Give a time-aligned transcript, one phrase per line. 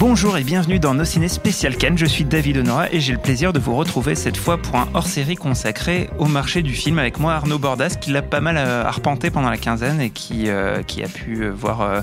[0.00, 1.98] Bonjour et bienvenue dans Nos Ciné Spécial Cannes.
[1.98, 4.88] Je suis David Honora et j'ai le plaisir de vous retrouver cette fois pour un
[4.94, 8.82] hors-série consacré au marché du film avec moi Arnaud Bordas qui l'a pas mal euh,
[8.82, 12.02] arpenté pendant la quinzaine et qui, euh, a pu euh, voir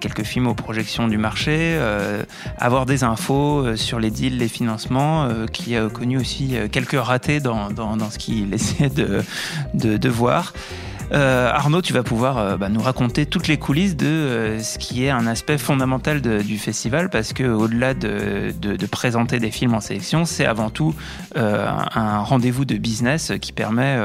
[0.00, 1.76] quelques films aux projections du marché,
[2.56, 7.68] avoir des infos sur les deals, les financements, qui a connu aussi quelques ratés dans,
[8.10, 8.50] ce qu'il
[8.94, 9.24] de,
[9.74, 10.52] de voir.
[11.12, 14.78] Euh, Arnaud, tu vas pouvoir euh, bah, nous raconter toutes les coulisses de euh, ce
[14.78, 18.52] qui est un aspect fondamental du festival, parce que au-delà de,
[18.90, 20.94] présenter des films en sélection, c'est avant tout
[21.34, 23.98] un, rendez-vous de business qui permet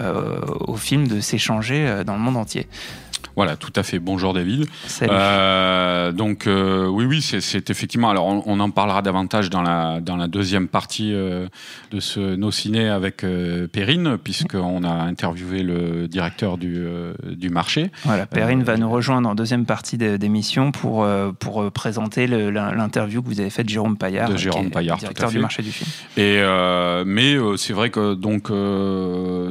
[0.00, 2.66] aux films de s'échanger dans le monde entier.
[3.36, 3.98] Voilà, tout à fait.
[3.98, 4.66] Bonjour David.
[4.86, 5.10] Salut.
[5.14, 8.10] Euh, donc euh, oui, oui, c'est- effectivement.
[8.10, 11.46] Alors on, on en parlera davantage dans la dans la deuxième partie euh,
[11.90, 13.24] de ce nos ciné avec
[13.72, 16.84] Perrine, puisqu'on a interviewé le directeur du
[17.24, 17.90] du marché.
[18.04, 21.06] Voilà, Perrine va nous rejoindre en deuxième partie d'émission pour,
[21.38, 24.98] pour présenter l'interview que vous avez faite de Jérôme Paillard, De qui Jérôme est Paillard,
[24.98, 25.88] tout à directeur du marché du film.
[26.16, 26.40] Et
[27.06, 28.48] mais c'est vrai que donc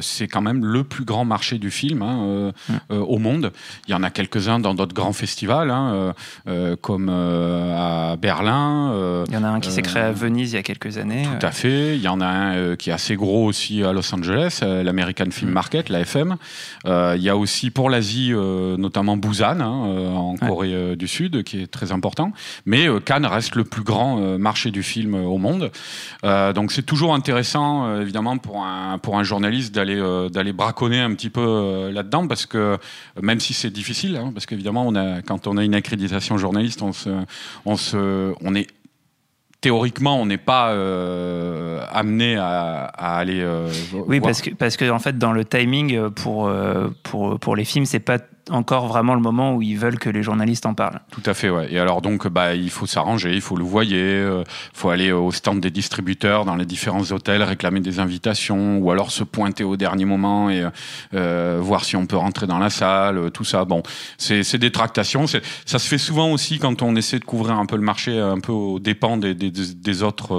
[0.02, 2.52] c'est quand même le plus grand marché du film hein,
[2.92, 3.52] euh, au monde.
[3.88, 6.14] Il y en a quelques-uns dans d'autres grands festivals, hein, euh,
[6.48, 9.26] euh, comme euh, à Berlin.
[9.28, 11.24] Il y en a un qui s'est créé à Venise il y a quelques années.
[11.40, 11.96] Tout à fait.
[11.96, 15.52] Il y en a un qui est assez gros aussi à Los Angeles, l'American Film
[15.52, 15.54] Mm.
[15.54, 16.38] Market, l'AFM.
[16.86, 20.48] Il y a aussi pour l'Asie, notamment Busan, hein, en Ouais.
[20.48, 22.32] Corée du Sud, qui est très important.
[22.66, 25.72] Mais Cannes reste le plus grand marché du film au monde.
[26.24, 31.30] Donc c'est toujours intéressant, évidemment, pour un, pour un journaliste d'aller d'aller braconner un petit
[31.30, 32.78] peu là-dedans, parce que
[33.22, 36.82] même si c'est difficile, hein, parce qu'évidemment, on a, quand on a une accréditation journaliste,
[36.82, 37.10] on, se,
[37.66, 38.68] on, se, on est
[39.62, 43.42] théoriquement, on n'est pas euh, amené à, à aller.
[43.42, 43.70] euh,
[44.08, 44.30] Oui, voir.
[44.30, 46.52] parce que, parce que en fait, dans le timing euh, pour,
[47.04, 48.18] pour, pour les films, c'est pas
[48.52, 51.02] encore vraiment le moment où ils veulent que les journalistes en parlent.
[51.12, 51.72] Tout à fait, ouais.
[51.72, 55.32] Et alors donc, bah, il faut s'arranger, il faut le voyer, euh, faut aller au
[55.32, 59.78] stand des distributeurs dans les différents hôtels, réclamer des invitations, ou alors se pointer au
[59.78, 60.66] dernier moment et
[61.14, 63.66] euh, voir si on peut rentrer dans la salle, euh, tout ça.
[63.66, 63.84] Bon,
[64.18, 65.26] c'est des tractations.
[65.28, 65.40] Ça
[65.80, 68.52] se fait souvent aussi quand on essaie de couvrir un peu le marché, un peu
[68.52, 70.36] aux dépens des, des, autres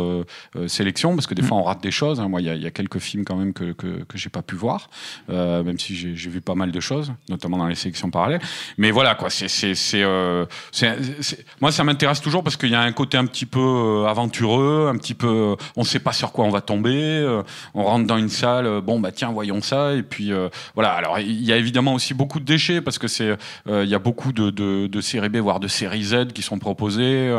[0.57, 2.21] euh, sélections, parce que des fois on rate des choses.
[2.21, 2.29] hein.
[2.29, 4.29] Moi, il y a, il y a quelques films quand même que que, que j'ai
[4.29, 4.91] pas pu voir,
[5.29, 8.41] même si j'ai vu pas mal de choses, notamment dans les sélections parallèles.
[8.79, 9.31] Mais voilà, quoi.
[9.31, 10.97] C'est c'est c'est euh, c'est-
[11.61, 14.89] moi ça m'intéresse toujours parce qu'il y a un côté un petit peu euh, aventureux,
[14.93, 17.43] un petit peu euh, on sait pas sur quoi on va tomber, euh,
[17.75, 20.93] on rentre dans une salle, bon bah tiens voyons ça et puis euh, voilà.
[20.93, 23.37] Alors il y a évidemment aussi beaucoup de déchets parce que c'est
[23.69, 26.59] il y a beaucoup de, de, de séries B voire de séries Z qui sont
[26.59, 27.35] proposées,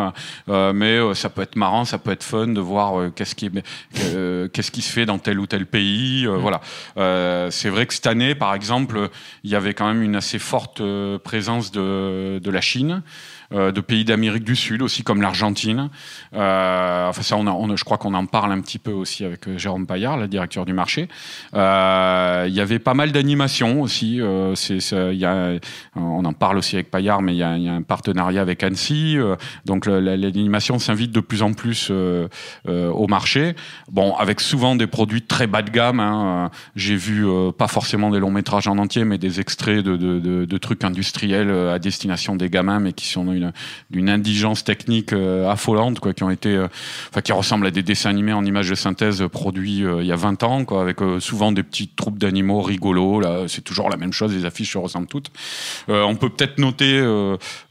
[0.47, 3.51] mais ça peut être marrant, ça peut être fun de voir qu'est-ce qui est
[4.51, 6.61] qu'est-ce qui se fait dans tel ou tel pays, euh, voilà.
[7.51, 9.09] C'est vrai que cette année par exemple
[9.43, 13.01] il y avait quand même une assez forte euh, présence de, de la Chine,
[13.53, 15.89] de pays d'Amérique du Sud aussi comme l'Argentine.
[16.33, 17.35] Euh, enfin ça,
[17.75, 20.65] je crois qu'on en parle un petit peu aussi avec euh, Jérôme Paillard, le directeur
[20.65, 21.07] du marché.
[21.53, 24.19] Euh, Il y avait pas mal d'animations aussi.
[24.21, 24.55] euh,
[25.95, 29.17] on en parle aussi avec Paillard, mais il y a, un partenariat avec Annecy.
[29.17, 32.27] euh, donc l'animation s'invite de plus en plus euh,
[32.67, 33.55] euh, au marché.
[33.91, 35.99] Bon, avec souvent des produits très bas de gamme.
[35.99, 36.45] hein.
[36.45, 39.95] Euh, J'ai vu euh, pas forcément des longs métrages en entier, mais des extraits de,
[39.97, 43.42] de, trucs industriels euh, à destination des gamins, mais qui sont d'une
[43.89, 46.67] d'une indigence technique euh, affolante, quoi, qui ont été, euh,
[47.09, 50.11] enfin, qui ressemblent à des dessins animés en images de synthèse produits euh, il y
[50.11, 53.19] a 20 ans, quoi, avec souvent des petites troupes d'animaux rigolos.
[53.19, 54.33] Là, c'est toujours la même chose.
[54.33, 55.31] Les affiches se ressemblent toutes.
[55.87, 57.01] On peut peut-être noter.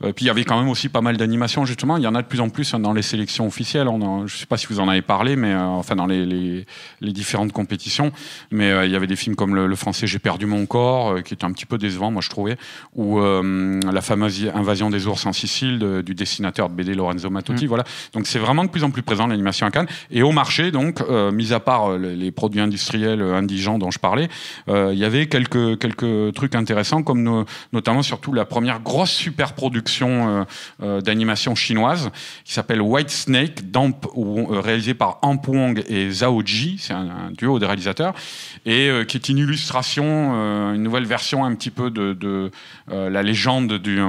[0.00, 1.96] Puis il y avait quand même aussi pas mal d'animations justement.
[1.96, 3.88] Il y en a de plus en plus hein, dans les sélections officielles.
[4.26, 6.66] Je sais pas si vous en avez parlé, mais enfin dans les,
[7.00, 8.12] différentes compétitions.
[8.50, 11.44] Mais il y avait des films comme le, français J'ai perdu mon corps, qui était
[11.44, 12.56] un petit peu décevant, moi je trouvais,
[12.94, 17.32] ou la fameuse invasion des ours en Sicile du dessinateur de BD Lorenzo Mm.
[17.32, 17.66] Mattotti.
[17.66, 17.84] Voilà.
[18.14, 19.86] Donc c'est vraiment de plus en plus présent l'animation à Cannes.
[20.10, 23.90] Et au marché, donc, euh, mis à part euh, les- produits industriels euh, indigents dont
[23.90, 24.28] je parlais,
[24.68, 29.10] euh, il y avait quelques, quelques trucs intéressants, comme no- notamment surtout la première grosse
[29.10, 30.46] super production
[30.82, 32.10] euh, d'animation chinoise
[32.44, 36.92] qui s'appelle White Snake, d'Amp- ou- euh, réalisé par Amp Wong et Zhao Ji, c'est
[36.94, 38.14] un, un duo de réalisateurs,
[38.66, 40.04] et qui est une illustration,
[40.74, 42.50] une nouvelle version un petit peu de, de,
[42.90, 44.00] la légende du,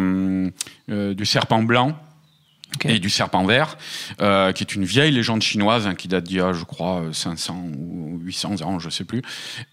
[0.88, 1.96] du serpent blanc.
[2.86, 3.78] Et du serpent vert,
[4.22, 7.02] euh, qui est une vieille légende chinoise hein, qui date d'il y a, je crois,
[7.02, 9.22] euh, 500 ou 800 ans, je sais plus,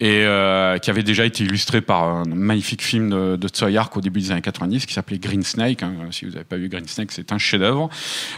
[0.00, 3.97] et euh, qui avait déjà été illustré par un magnifique film de, de Tsui Hark
[3.97, 5.82] au début des années 90 qui s'appelait Green Snake.
[5.82, 5.93] hein.
[6.11, 7.88] Si vous n'avez pas vu Green Snake, c'est un chef-d'œuvre.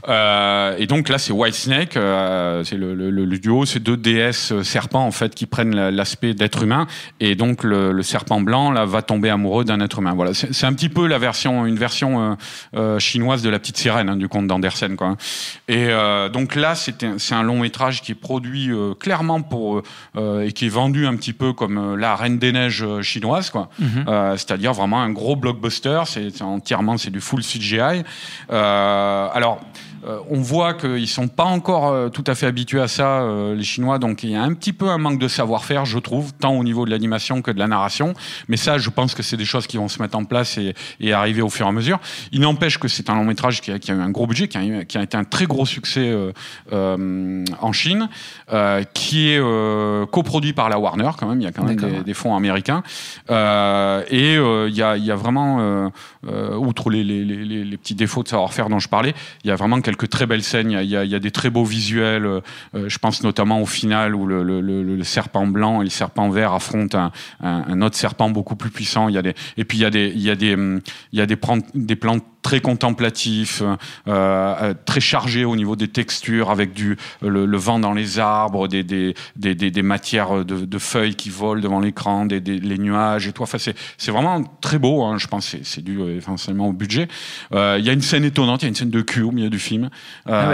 [0.08, 4.62] Euh, et donc là, c'est White Snake, euh, c'est le, duo, c'est deux déesses euh,
[4.62, 6.86] serpents en fait qui prennent la- l'aspect d'être humain,
[7.20, 10.12] et donc le, serpent blanc là va tomber amoureux d'un être humain.
[10.14, 12.34] Voilà, c'est un petit peu la version, une version euh,
[12.76, 15.16] euh, chinoise de la petite sirène hein, du conte d'Andersen, quoi.
[15.68, 17.02] Et euh, donc là, c'est
[17.32, 19.82] un, long métrage qui est produit euh, clairement pour
[20.16, 23.68] euh, et qui est vendu un petit peu comme la Reine des Neiges chinoise, quoi.
[23.80, 26.02] Euh, C'est-à-dire vraiment un gros blockbuster.
[26.06, 28.02] C'est entièrement c'est du full CGI.
[28.48, 29.60] Alors.
[30.04, 33.54] Euh, on voit qu'ils sont pas encore euh, tout à fait habitués à ça, euh,
[33.54, 33.98] les Chinois.
[33.98, 36.64] Donc il y a un petit peu un manque de savoir-faire, je trouve, tant au
[36.64, 38.14] niveau de l'animation que de la narration.
[38.48, 40.74] Mais ça, je pense que c'est des choses qui vont se mettre en place et,
[41.00, 42.00] et arriver au fur et à mesure.
[42.32, 44.48] Il n'empêche que c'est un long métrage qui a, qui a eu un gros budget,
[44.48, 46.12] qui a, eu- qui a été un très gros succès
[46.72, 48.08] en Chine,
[48.94, 49.40] qui est
[50.10, 51.40] coproduit par la Warner quand même.
[51.40, 52.82] Il y a quand même des, des fonds américains.
[53.30, 55.90] Et il y, a, il y a vraiment,
[56.56, 59.14] outre les, les, les, les- les petits défauts de savoir-faire dont je parlais,
[59.44, 60.70] il y a vraiment quelques très belles scènes.
[60.70, 62.24] Il y a, des très beaux visuels.
[62.24, 62.40] euh,
[62.74, 67.10] euh, je pense notamment au final où le, serpent blanc et le serpent vert affrontent
[67.42, 69.08] un, autre serpent beaucoup plus puissant.
[69.08, 73.62] Et puis il y a des, plans- très contemplatifs,
[74.08, 76.70] euh, très chargés au niveau des textures, avec
[77.20, 82.78] le, vent dans les arbres, des, matières de, feuilles qui volent devant l'écran, des, les
[82.78, 83.44] nuages et tout.
[83.58, 85.04] C'est, vraiment très beau.
[85.04, 87.08] Hein, je pense c'est, dû essentiellement au budget.
[87.52, 89.50] Il y a une scène étonnante, il y a une scène de cul au milieu
[89.50, 89.88] du film, euh,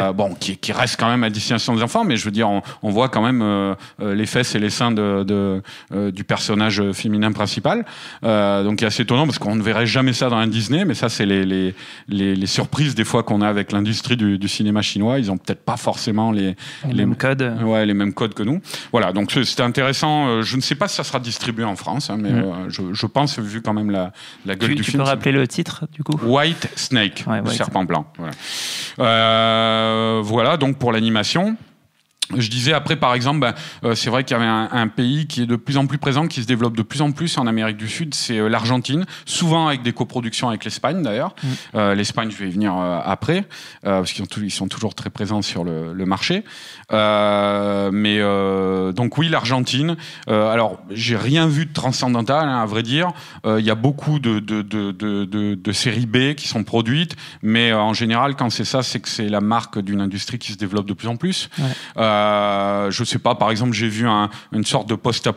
[0.03, 0.15] Ah ouais.
[0.15, 2.63] bon, qui, qui reste quand même à destination des enfants, mais je veux dire, on,
[2.83, 6.83] on voit quand même euh, euh, les fesses et les seins de, de, du personnage
[6.93, 7.85] féminin principal.
[8.23, 11.09] Donc, c'est assez étonnant parce qu'on ne verrait jamais ça dans un Disney, mais ça,
[11.09, 11.75] c'est les, les,
[12.09, 15.19] les, les surprises des fois qu'on a avec l'industrie du, du cinéma chinois.
[15.19, 16.57] Ils ont peut-être pas forcément les,
[16.89, 17.55] Les mêmes codes.
[17.63, 18.61] Ouais, les mêmes codes que nous.
[18.93, 20.43] Voilà, donc c'était intéressant.
[20.43, 22.37] Je ne sais pas si ça sera distribué en France, hein, mais Mm.
[22.39, 24.13] euh, je, je pense, vu quand même la,
[24.47, 25.03] la gueule Tu, du tu film.
[25.03, 26.13] peux c'est- rappeler le titre du coup?
[26.25, 28.07] White Snake, Ouais, White serpent blanc.
[28.19, 28.33] Voilà.
[29.01, 29.18] Euh,
[30.23, 31.57] voilà, donc pour l'animation.
[32.37, 33.55] Je disais après, par exemple, ben,
[33.85, 35.97] euh, c'est vrai qu'il y avait un, un pays qui est de plus en plus
[35.97, 39.07] présent, qui se développe de plus en plus en Amérique du Sud, c'est euh, l'Argentine,
[39.25, 41.35] souvent avec des coproductions avec l'Espagne d'ailleurs.
[41.75, 43.45] Euh, L'Espagne, je vais y venir après,
[43.83, 46.45] parce qu'ils ils sont toujours très présents sur le, le marché.
[46.91, 48.21] Mais
[48.93, 49.97] donc oui, l'Argentine.
[50.27, 53.11] Alors, j'ai rien vu de transcendantal, hein, à vrai dire.
[53.47, 57.95] Il y a beaucoup de, de, de, de, séries B qui sont produites, mais en
[57.95, 60.95] général, quand c'est ça, c'est que c'est la marque d'une industrie qui se développe de
[60.95, 61.49] plus en plus.
[61.59, 61.65] Ouais.
[62.19, 64.91] Euh, je sais pas, par exemple, j'ai vu un, une sorte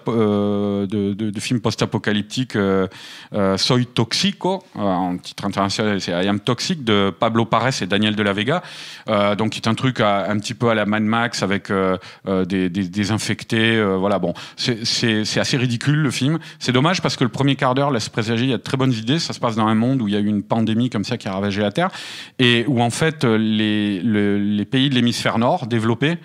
[0.08, 2.88] euh, de, film post-apocalyptique, euh,
[3.34, 8.16] euh, Soy Toxico, en titre international, c'est I Am Toxic, de Pablo Pares et Daniel
[8.16, 8.62] de la Vega,
[9.38, 12.88] donc qui est un truc un petit peu à la Mad Max avec des, des,
[12.88, 16.40] des infectés, euh, voilà, bon, c'est- c'est c'est assez ridicule le film.
[16.60, 18.78] C'est dommage parce que le premier quart d'heure laisse présager, il y a de très
[18.78, 20.90] bonnes idées, ça se passe dans un monde où il y a eu une pandémie
[20.90, 21.90] comme ça qui a ravagé la Terre,
[22.40, 26.18] et où en fait les, le- les pays de l'hémisphère nord développés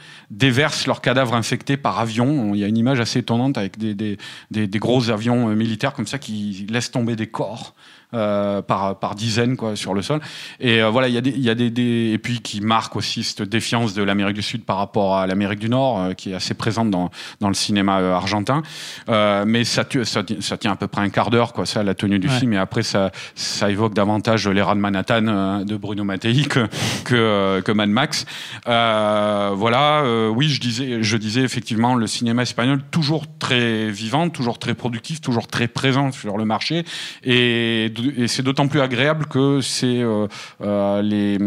[0.46, 2.54] déversent leurs cadavres infectés par avion.
[2.54, 4.16] Il y a une image assez étonnante avec des, des,
[4.52, 7.74] des, des gros avions euh, militaires comme ça qui laissent tomber des corps.
[8.14, 10.20] Euh, par, par dizaines quoi, sur le sol.
[10.60, 12.60] Et euh, voilà, il y a, des, il y a des, des- Et puis qui
[12.60, 16.12] marque aussi cette défiance de l'Amérique du Sud par rapport à l'Amérique du Nord, euh,
[16.14, 17.10] qui est assez présente dans,
[17.40, 18.62] dans le cinéma euh, argentin.
[19.08, 21.94] Euh, mais ça, ça, ça tient à peu près un quart d'heure, quoi, ça, la
[21.94, 22.38] tenue du Ouais.
[22.38, 22.52] film.
[22.52, 26.66] Et après, ça, ça évoque davantage les rats de Manhattan euh, de Bruno Mattei que,
[27.04, 28.24] que, que Mad Max.
[28.68, 34.28] Euh, voilà, euh, oui, je disais, je disais effectivement le cinéma espagnol toujours très vivant,
[34.28, 36.84] toujours très productif, toujours très présent sur le marché,
[37.24, 40.26] et, et c'est d'autant plus agréable que c'est euh,
[40.62, 41.38] euh, les,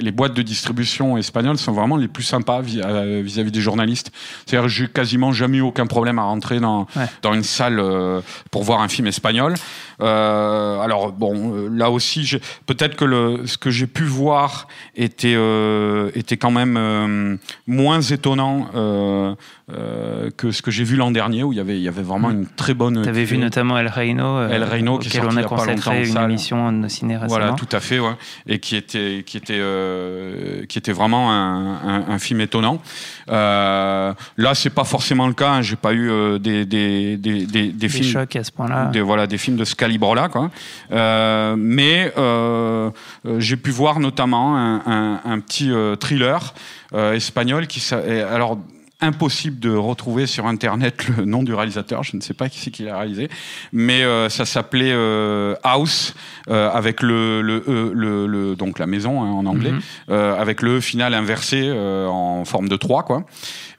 [0.00, 4.10] les boîtes de distribution espagnoles sont vraiment les plus sympas vis- euh, vis-à-vis des journalistes.
[4.46, 7.06] C'est-à-dire, j'ai quasiment jamais eu aucun problème à rentrer dans Ouais.
[7.22, 8.20] dans une salle euh,
[8.50, 9.54] pour voir un film espagnol.
[10.02, 15.34] Euh, alors bon, euh, là aussi, peut-être que le, ce que j'ai pu voir était
[15.36, 17.36] euh, était quand même euh,
[17.66, 18.68] moins étonnant
[20.36, 22.30] que ce que j'ai vu l'an dernier, où il y avait il y avait vraiment
[22.30, 23.02] une très bonne.
[23.02, 26.30] Tu avais vu notamment El Reino, El Reino qui on a consacré une salle.
[26.30, 27.28] émission de ciné récemment.
[27.28, 28.14] Voilà, tout à fait, ouais.
[28.46, 29.60] et qui était, qui était,
[30.68, 32.80] qui était vraiment un, un- un film étonnant.
[33.28, 34.14] Là,
[34.54, 35.50] c'est pas forcément le cas.
[35.54, 35.62] Hein.
[35.62, 38.86] J'ai pas eu des, des, des, des, des Des films, chocs à ce point-là.
[38.86, 40.50] des, voilà, des films de ce calibre-là, quoi.
[40.90, 42.90] Euh, mais euh,
[43.26, 46.54] euh, j'ai pu voir notamment un, un, un petit thriller
[47.14, 48.58] espagnol qui, alors
[49.02, 52.70] impossible de retrouver sur internet le nom du réalisateur, je ne sais pas qui c'est
[52.70, 53.28] qui l'a réalisé,
[53.72, 56.14] mais euh, ça s'appelait euh, House
[56.48, 59.80] euh, avec le, le, E, le, le- donc la maison hein, en anglais, Mhm.
[60.10, 61.70] euh, avec le final inversé
[62.08, 63.24] en forme de 3 quoi.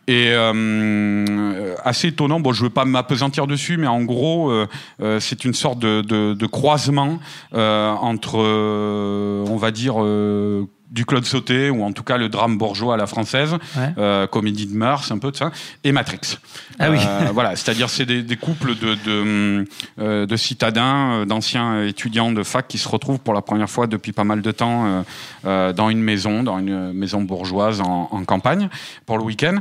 [0.07, 2.39] Et euh, assez étonnant.
[2.39, 4.67] Bon, je veux pas m'apesantir dessus, mais en gros, euh,
[5.01, 7.19] euh, c'est une sorte de, de, de croisement
[7.53, 12.29] euh, entre, euh, on va dire, euh, du Claude Sauté ou en tout cas le
[12.29, 13.89] drame bourgeois à la française, Ouais.
[13.97, 15.51] euh, comédie de mœurs, un peu de ça,
[15.83, 16.37] et Matrix.
[16.79, 16.97] Ah oui.
[17.05, 19.65] Euh, voilà, c'est-à-dire c'est des, des couples de de,
[19.99, 23.85] euh, de citadins, euh, d'anciens étudiants de fac qui se retrouvent pour la première fois
[23.87, 25.01] depuis pas mal de temps euh,
[25.45, 28.69] euh, dans une maison, dans une maison bourgeoise en, en campagne
[29.05, 29.57] pour le week-end.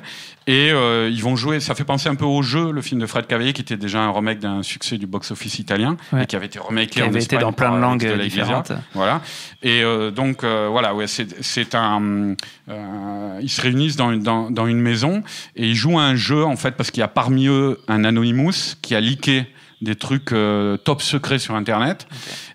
[0.49, 1.59] Et euh, ils vont jouer.
[1.59, 4.01] Ça fait penser un peu au jeu, le film de Fred Cavalier, qui était déjà
[4.01, 6.23] un remake d'un succès du box-office italien Ouais.
[6.23, 8.19] et qui avait été remaké Qui en avait été Espagne dans plein de Alex langues
[8.19, 8.73] de différentes.
[8.95, 9.23] Voilà.
[9.65, 12.37] Et euh, donc euh, voilà, ouais, c'est un.
[12.69, 15.23] euh, ils se réunissent dans une, dans, dans une maison
[15.57, 18.05] et ils jouent à un jeu en fait parce qu'il y a parmi eux un
[18.05, 19.47] Anonymous qui a leaké
[19.83, 22.09] des trucs euh, top secrets sur Internet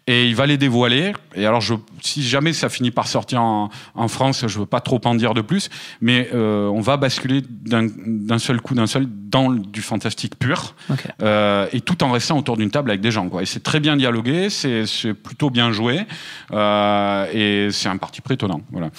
[0.08, 1.13] et il va les dévoiler.
[1.36, 4.82] Et alors, je, si jamais ça finit par sortir en, en France, je veux pas
[4.82, 5.70] trop en dire de plus,
[6.01, 10.75] mais euh, on va basculer d'un seul coup, d'un seul, dans du fantastique pur,
[11.22, 13.30] euh, et tout en restant autour d'une table avec des gens.
[13.30, 13.44] Quoi.
[13.44, 16.00] Et c'est très bien dialogué, c'est plutôt bien joué,
[16.51, 18.62] et c'est un parti pris étonnant.
[18.72, 18.90] Voilà.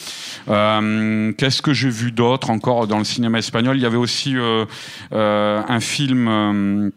[1.36, 3.76] Qu'est-ce que j'ai vu d'autre encore dans le cinéma espagnol?
[3.76, 4.36] Il y avait aussi
[5.10, 6.92] un film.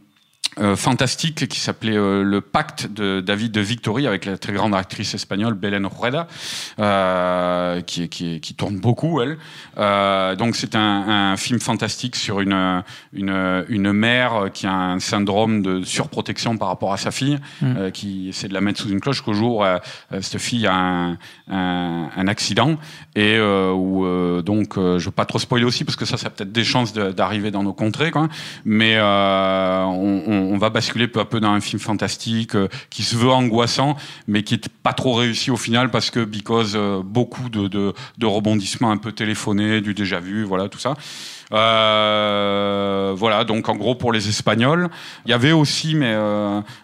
[0.60, 4.74] Euh, fantastique qui s'appelait euh, Le Pacte de David de Victory avec la très grande
[4.74, 6.28] actrice espagnole Belén Rueda
[6.80, 9.38] euh, qui, qui, qui tourne beaucoup elle.
[9.78, 12.84] Euh, donc c'est un, un film fantastique sur une,
[13.14, 17.76] une, une mère qui a un syndrome de surprotection par rapport à sa fille Mm.
[17.78, 19.78] euh, qui essaie de la mettre sous une cloche qu'au jour euh,
[20.22, 21.18] cette fille a un,
[21.50, 22.78] un, un accident
[23.16, 26.18] et euh, où euh, donc euh, je veux pas trop spoiler aussi parce que ça
[26.18, 28.28] ça a peut-être des chances de- d'arriver dans nos contrées quoi
[28.66, 32.68] mais euh, on, on- on va basculer peu à peu dans un film fantastique euh,
[32.90, 33.96] qui se veut angoissant
[34.28, 38.26] mais qui est pas trop réussi au final parce que because euh, beaucoup de, de,
[38.26, 40.96] rebondissements un peu téléphonés du déjà vu voilà tout ça
[41.54, 44.90] euh, voilà, donc en gros pour les Espagnols,
[45.26, 46.16] il y avait aussi, mais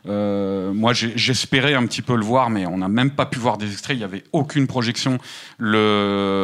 [0.06, 3.72] moi j'espérais un petit peu le voir, mais on n'a même pas pu voir des
[3.72, 3.96] extraits.
[3.96, 5.18] Il n'y avait aucune projection.
[5.58, 6.41] Le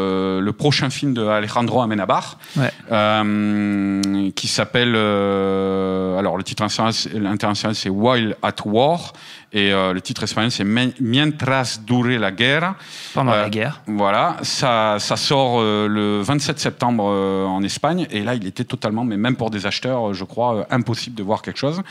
[0.58, 2.72] prochain film de Alejandro Amenabar, Ouais.
[2.92, 9.14] euh, qui s'appelle, euh, alors le titre international, c'est- While at War,
[9.54, 12.76] et euh, le titre espagnol c'est Mientras dure la guerra.
[13.14, 13.82] Pendant la guerre.
[13.88, 19.16] Voilà, ça, ça sort le 27 septembre en Espagne et là il était totalement, mais
[19.18, 21.82] même pour des acheteurs, je crois, impossible de voir quelque chose.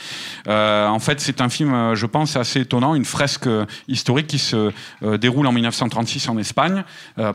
[0.46, 3.48] En fait, c'est un film, je pense, assez étonnant, une fresque
[3.88, 4.70] historique qui se
[5.16, 6.84] déroule en 1936 en Espagne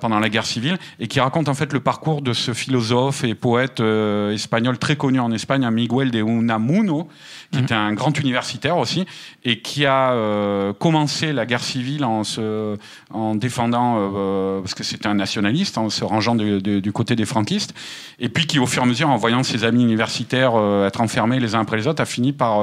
[0.01, 3.35] pendant la guerre civile et qui raconte en fait le parcours de ce philosophe et
[3.35, 7.07] poète euh, espagnol très connu en Espagne, Miguel de Unamuno,
[7.51, 9.05] qui était un grand universitaire aussi
[9.43, 12.77] et qui a euh, commencé la guerre civile en se
[13.13, 17.15] en défendant euh, parce que c'était un nationaliste en se rangeant de- de- du côté
[17.15, 17.73] des franquistes
[18.19, 20.53] et puis qui au fur et à mesure en voyant ses amis universitaires
[20.85, 22.59] être enfermés les uns après les autres a fini par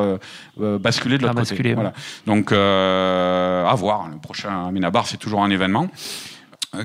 [0.58, 1.50] basculer de l'autre côté.
[1.50, 1.74] basculer, ouais.
[1.74, 1.92] voilà.
[2.26, 5.88] Donc à voir le prochain Amenabar c'est toujours un événement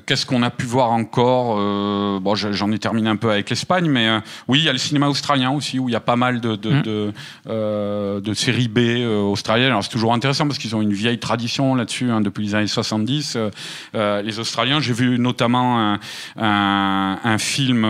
[0.06, 3.50] Qu'est-ce qu'on a pu voir encore Euh, Bon, je- j'en ai terminé un peu avec
[3.50, 6.00] l'Espagne, mais euh, oui, il y a le cinéma australien aussi, où il y a
[6.00, 6.82] pas mal de, de, Mm.
[6.84, 7.14] de,
[7.50, 9.72] euh, de séries B euh, australiennes.
[9.72, 12.68] Alors c'est toujours intéressant parce qu'ils ont une vieille tradition là-dessus hein, depuis les années
[12.68, 13.36] 70.
[13.36, 13.50] Euh,
[13.96, 16.00] euh, les Australiens, j'ai vu notamment un,
[16.38, 17.86] un, un film.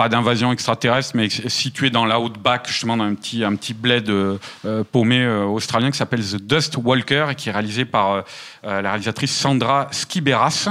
[0.00, 4.38] Pas d'invasion extraterrestre, mais situé dans l'outback, justement dans un petit, un petit bled euh,
[4.64, 8.22] euh, paumé euh, australien qui s'appelle The Dust Walker et qui est réalisé par euh,
[8.62, 10.68] la réalisatrice Sandra Skiberas.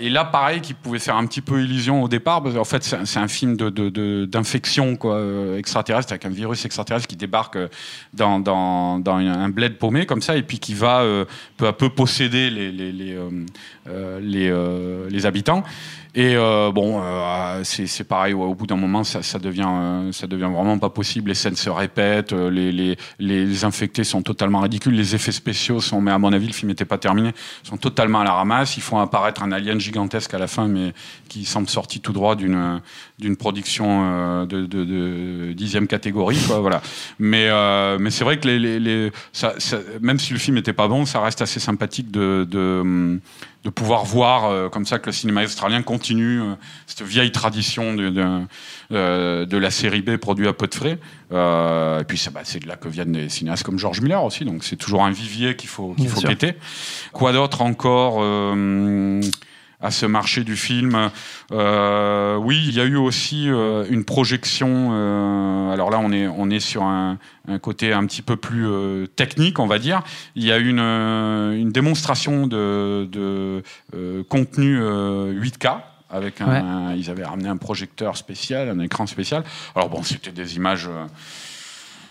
[0.00, 2.42] Et là, pareil, qui pouvait faire un petit peu illusion au départ.
[2.42, 4.96] Parce qu'en fait, c'est un film de, de- de- d'infection
[5.58, 7.58] extraterrestre avec un virus extraterrestre qui débarque
[8.14, 11.04] dans, dans, dans un bled paumé comme ça et puis qui va
[11.58, 13.18] peu à peu posséder les, les,
[13.86, 15.62] les, euh, les habitants.
[16.16, 18.34] Et euh, bon, euh, c'est pareil.
[18.34, 21.30] ouais, au bout d'un moment, ça, ça devient, euh, ça devient vraiment pas possible.
[21.30, 24.94] Les scènes se répètent, euh, les, les, les infectés sont totalement ridicules.
[24.94, 27.32] Les effets spéciaux sont, mais à mon avis, le film n'était pas terminé,
[27.64, 28.76] sont totalement à la ramasse.
[28.76, 30.92] Ils font apparaître un alien gigantesque à la fin, mais
[31.28, 32.80] qui semble sorti tout droit d'une
[33.18, 36.58] d'une production euh, de, de, de dixième catégorie, quoi.
[36.58, 36.82] Voilà.
[37.20, 40.56] Mais euh, mais c'est vrai que les, les, les- ça, ça- même si le film
[40.56, 43.20] n'était pas bon, ça reste assez sympathique de, de
[43.64, 46.54] de pouvoir voir euh, comme ça que le cinéma australien continue euh,
[46.86, 48.26] cette vieille tradition de, de,
[48.92, 50.98] euh, de la série B produit à peu de frais.
[51.30, 54.62] Et puis bah, c'est de là que viennent des cinéastes comme George Miller aussi, donc
[54.64, 56.54] c'est toujours un vivier qu'il faut, qu'il faut guetter.
[57.12, 58.20] Quoi d'autre encore
[59.84, 61.10] à ce marché du film
[61.52, 64.90] Euh, Oui, il y a eu aussi euh, une projection.
[64.92, 68.66] euh, alors là, on est, on est sur un, un côté un petit peu plus
[68.66, 70.02] euh, technique, on va dire.
[70.36, 73.62] Il y a une, euh, une démonstration de, de
[73.94, 75.76] euh, contenu euh, 8K.
[76.10, 79.42] Avec un, ils avaient ramené un projecteur spécial, un écran spécial.
[79.74, 80.88] Alors bon, c'était des images,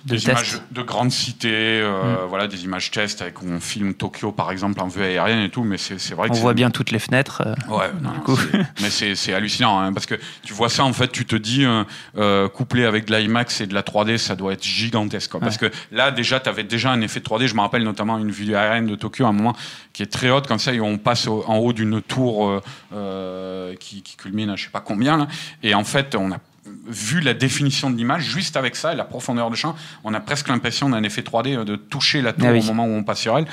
[0.05, 3.93] De des images de grandes cités, euh, voilà, des images test avec où on filme
[3.93, 5.63] Tokyo par exemple en vue aérienne et tout.
[5.63, 7.41] Mais c'est c'est vrai que On voit bien toutes les fenêtres.
[7.45, 8.37] euh, Ouais, non, Du coup.
[8.81, 11.63] mais c'est c'est hallucinant hein, parce que tu vois ça en fait, tu te dis
[11.63, 11.85] euh,
[12.17, 15.31] euh, couplé avec de l'IMAX et de la 3D, ça doit être gigantesque.
[15.31, 17.47] Quoi, Parce que là déjà, tu avais déjà un effet 3D.
[17.47, 19.55] Je me rappelle notamment une vue aérienne de Tokyo à un moment
[19.93, 22.61] qui est très haute comme ça et on passe en haut d'une tour
[22.93, 25.27] euh, qui, qui culmine à je sais pas combien là.
[25.61, 26.37] Et en fait, on a
[26.87, 30.19] vu la définition de l'image juste avec ça et la profondeur de champ, on a
[30.19, 32.59] presque l'impression d'un effet 3D euh, de toucher la tour Ah oui.
[32.61, 33.45] au moment où on passe sur elle.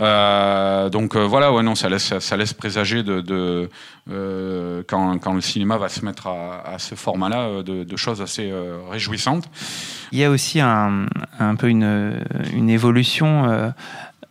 [0.00, 3.68] Euh, donc euh, voilà, ouais, non, ça laisse, ça laisse présager de, de
[4.10, 7.96] euh, quand, quand le cinéma va se mettre à, à ce format-là, euh, de, de
[7.96, 9.44] choses assez euh, réjouissantes.
[10.12, 11.06] Il y a aussi un,
[11.38, 12.20] un peu une,
[12.54, 13.72] une évolution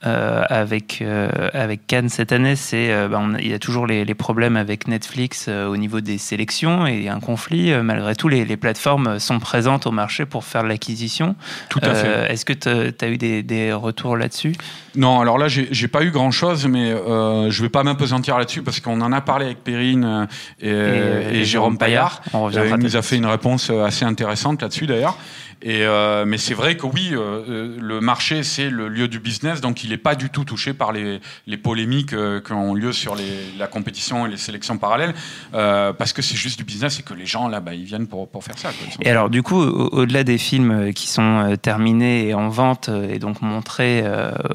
[0.05, 2.55] euh, avec, euh, avec Cannes cette année.
[2.55, 6.01] C'est, euh, bah, on il y a toujours les, les problèmes avec Netflix au niveau
[6.01, 7.73] des sélections et il y a un conflit.
[7.81, 11.35] Malgré tout, les, les plateformes sont présentes au marché pour faire l'acquisition.
[11.69, 12.31] Tout à fait.
[12.31, 14.53] Est-ce que tu as eu des, des retours là-dessus?
[14.95, 19.01] Non, alors là, j'ai pas eu grand-chose, mais je vais pas m'apesantir là-dessus parce qu'on
[19.01, 20.27] en a parlé avec Perrine
[20.61, 22.21] et, et Jérôme Paillard.
[22.33, 25.17] On reviendra Euh, il nous a fait une réponse assez intéressante là-dessus d'ailleurs.
[25.65, 29.59] Euh, mais c'est vrai que oui, euh, euh, le marché c'est le lieu du business,
[29.59, 31.19] donc il n'est pas du tout touché par les,
[31.57, 33.15] polémiques qui ont lieu sur
[33.57, 35.13] la compétition et les sélections parallèles,
[35.51, 38.29] parce que c'est juste du business et que les gens là, bah, ils viennent pour,
[38.43, 38.69] faire ça.
[39.01, 43.17] Et alors, du coup, au- au-delà des films qui sont terminés et en vente et
[43.17, 44.03] donc montrés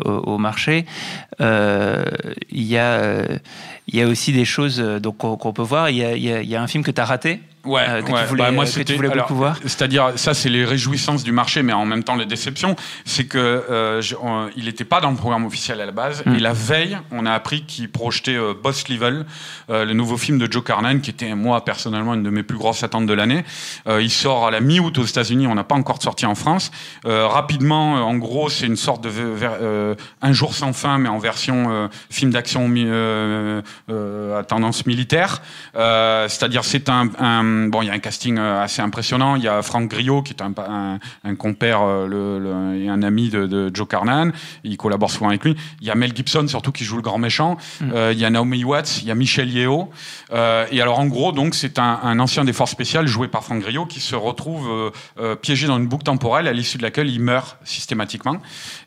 [0.04, 0.86] au, marché,
[1.40, 4.82] il y, a, aussi des choses
[5.18, 5.90] qu'on peut voir.
[5.90, 7.40] Il y y a un film que tu as raté?
[7.64, 8.24] Ouais, euh, que tu ouais.
[8.26, 9.56] voulais- Bah, moi, que tu beaucoup alors, voir.
[9.62, 12.74] C'est-à-dire, ça, c'est les réjouissances du marché, mais en même temps les déceptions.
[13.04, 16.24] C'est que euh, je- on- il n'était pas dans le programme officiel à la base.
[16.26, 16.34] Mm.
[16.34, 19.26] Et la veille, on a appris qu'il projetait euh, Boss Level,
[19.70, 22.58] euh, le nouveau film de Joe Carnan, qui était moi personnellement une de mes plus
[22.58, 23.44] grosses attentes de l'année.
[23.86, 25.46] Euh, il sort à la mi-août aux États-Unis.
[25.46, 26.70] On n'a pas encore sorti en France.
[27.06, 30.98] Euh, rapidement, euh, en gros, c'est une sorte de ver- euh, un jour sans fin,
[30.98, 35.42] mais en version euh, film d'action euh, euh, à tendance militaire.
[35.76, 39.36] Euh, C'est-à-dire, c'est un, un- bon, il y a un casting euh, assez impressionnant.
[39.36, 42.88] Il y a Franck Griot qui est un, un, un compère euh, le, le- et
[42.88, 44.30] un ami de, de Joe Carnan.
[44.64, 45.56] Il collabore souvent avec lui.
[45.80, 47.56] Il y a Mel Gibson surtout qui joue le grand méchant.
[47.82, 49.90] Euh, il y a Naomi Watts, il y a Michel Yeo.
[50.32, 53.44] Euh, et alors en gros, donc c'est un, un ancien des forces spéciales joué par
[53.44, 57.08] Franck Griot qui se retrouve euh, piégé dans une boucle temporelle à l'issue de laquelle
[57.08, 58.36] il meurt systématiquement.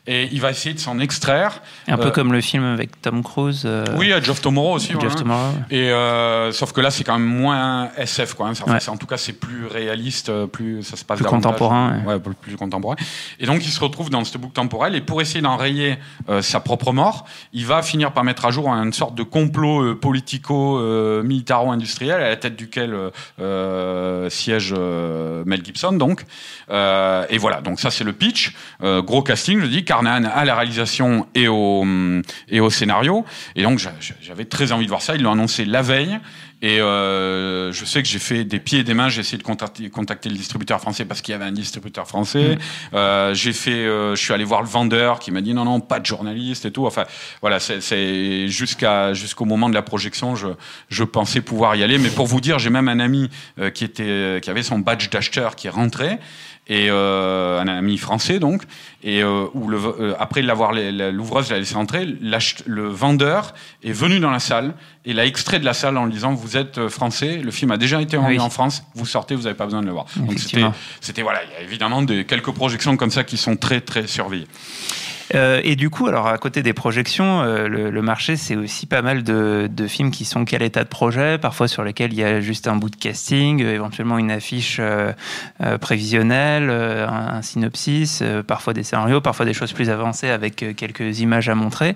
[0.06, 1.60] Et il va essayer de s'en extraire.
[1.88, 3.68] Un peu comme le film avec Tom Cruise.
[3.96, 4.88] Oui, à Geoff Tomorrow aussi.
[4.92, 5.14] Jeff voilà.
[5.16, 5.54] Tomorrow.
[5.70, 8.48] Et sauf que là, c'est quand même moins SF, quoi.
[8.48, 8.54] hein.
[8.64, 8.88] Ouais.
[8.88, 12.34] En tout cas, c'est plus réaliste, euh, plus ça se passe Plus contemporain, Ouais, plus,
[12.34, 12.96] plus contemporain.
[13.40, 16.60] Et donc, il se retrouve dans cette boucle temporelle et pour essayer d'enrayer euh, sa
[16.60, 19.94] propre mort, il va finir par mettre à jour une sorte de complot euh,
[20.96, 22.94] politico-militaro-industriel à la tête duquel
[24.30, 26.22] siège Mel Gibson, donc.
[26.70, 27.60] Et voilà.
[27.62, 28.54] Donc ça, c'est le pitch.
[28.82, 29.84] Gros casting, je dis.
[29.84, 31.84] Carnan à la réalisation et au
[32.48, 33.24] et au scénario.
[33.54, 35.14] Et donc, j'a- j'avais très envie de voir ça.
[35.14, 36.18] Ils l'ont annoncé la veille.
[36.66, 39.08] Et euh, je sais que j'ai fait des pieds et des mains.
[39.08, 42.56] J'ai essayé de contacter, contacter le distributeur français parce qu'il y avait un distributeur français.
[42.56, 42.58] Mm.
[42.94, 45.80] Euh, j'ai fait, euh, je suis allé voir le vendeur qui m'a dit non non
[45.80, 46.84] pas de journaliste et tout.
[46.86, 47.04] Enfin
[47.40, 50.48] voilà, c'est- jusqu'à jusqu'au moment de la projection, je
[50.88, 51.98] je pensais pouvoir y aller.
[51.98, 53.30] Mais pour vous dire, j'ai même un ami
[53.74, 56.18] qui était qui avait son badge d'acheteur qui est rentré
[56.68, 58.62] et euh, un ami français donc
[59.04, 63.92] et euh, où le, euh, après l'avoir l'ouvreuse l'a laissé rentrer l'ach- le vendeur est
[63.92, 64.74] venu dans la salle
[65.08, 67.70] et l'a extrait de la salle en lui disant vous êtes euh, français le film
[67.70, 68.40] a déjà été rendu Oui.
[68.40, 70.06] en France vous sortez vous n'avez pas besoin de le voir.
[70.16, 70.38] Donc
[71.00, 74.06] c'était voilà il y a évidemment des quelques projections comme ça qui sont très très
[74.06, 74.48] surveillées
[75.34, 78.86] Euh, et du coup, alors à côté des projections, euh, le, le marché, c'est aussi
[78.86, 82.18] pas mal de, de films qui sont qu'à l'état de projet, parfois sur lesquels il
[82.18, 84.80] y a juste un bout de casting, euh, éventuellement une affiche
[85.80, 91.48] prévisionnelle, un, un synopsis, parfois des scénarios, parfois des choses plus avancées avec quelques images
[91.48, 91.94] à montrer,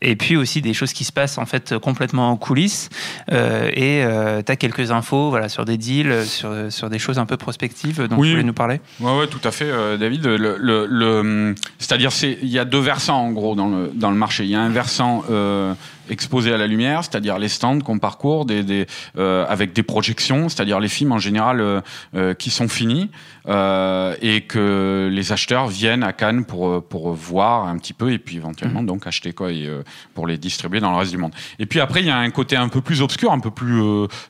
[0.00, 2.88] et puis aussi des choses qui se passent en fait complètement en coulisses.
[3.30, 4.04] Et
[4.46, 8.06] tu as quelques infos voilà, sur des deals, sur, sur des choses un peu prospectives
[8.08, 8.28] dont Oui.
[8.28, 8.80] tu voulais nous parler.
[9.00, 10.24] Ouais, ouais, tout à fait, David.
[10.26, 14.44] Le, le, le- c'est-à-dire, c'est, il y a deux versants en gros dans le marché.
[14.44, 15.74] Il y a un versant euh,
[16.08, 18.86] exposé à la lumière, c'est-à-dire les stands qu'on parcourt, des, des
[19.18, 21.80] euh, avec des projections, c'est-à-dire les films en général euh,
[22.14, 23.10] euh, qui sont finis
[23.44, 28.36] et que les acheteurs viennent à Cannes pour pour voir un petit peu et puis
[28.36, 29.68] éventuellement donc acheter quoi et
[30.14, 31.32] pour les distribuer dans le reste du monde.
[31.58, 33.82] Et puis après, il y a un côté un peu plus obscur, un peu plus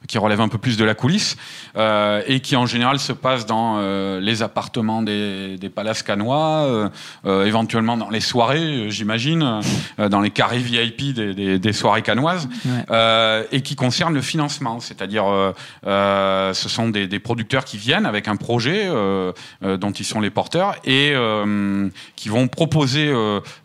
[0.08, 1.36] qui relève un peu plus de la coulisse
[1.76, 6.90] et qui en général se passe dans les appartements des, des palaces canois,
[7.26, 9.60] euh, éventuellement dans les soirées, j'imagine,
[9.98, 12.70] dans les carrés VIP des, des, des soirées canoises, Ouais.
[12.90, 15.52] euh, et qui concerne le financement, c'est-à-dire euh,
[15.86, 20.20] euh, ce sont des, des producteurs qui viennent avec un projet euh, dont ils sont
[20.20, 21.14] les porteurs et
[22.16, 23.12] qui vont proposer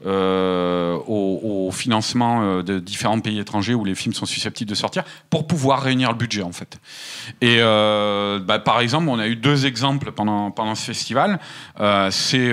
[0.05, 5.47] au, au financement de différents pays étrangers où les films sont susceptibles de sortir pour
[5.47, 6.77] pouvoir réunir le budget en fait.
[7.41, 11.39] Et bah, par exemple, on a eu deux exemples pendant pendant ce festival.
[12.11, 12.51] C'est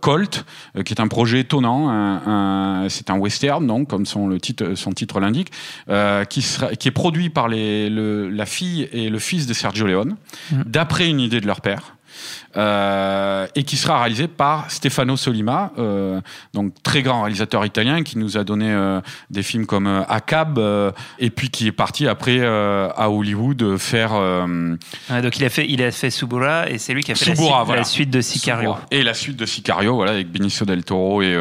[0.00, 0.44] Colt,
[0.84, 1.88] qui est un projet étonnant.
[1.88, 5.50] un- un- c'est un western, donc comme son le titre son titre l'indique,
[5.88, 9.54] euh, qui sera qui est produit par les le, la fille et le fils de
[9.54, 10.16] Sergio Leone,
[10.50, 11.94] d'après une idée de leur père.
[12.56, 16.20] Euh, et qui sera réalisé par Stefano Solima, euh,
[16.54, 20.58] donc très grand réalisateur italien qui nous a donné euh, des films comme Acab
[21.18, 25.82] et puis qui est parti après à Hollywood faire Ouais, donc il a fait, il
[25.82, 27.76] a fait Subura et c'est lui qui a fait la suite, voilà.
[27.82, 28.76] la suite de Sicario.
[28.90, 31.36] et la suite de Sicario, voilà, avec Benicio del Toro et,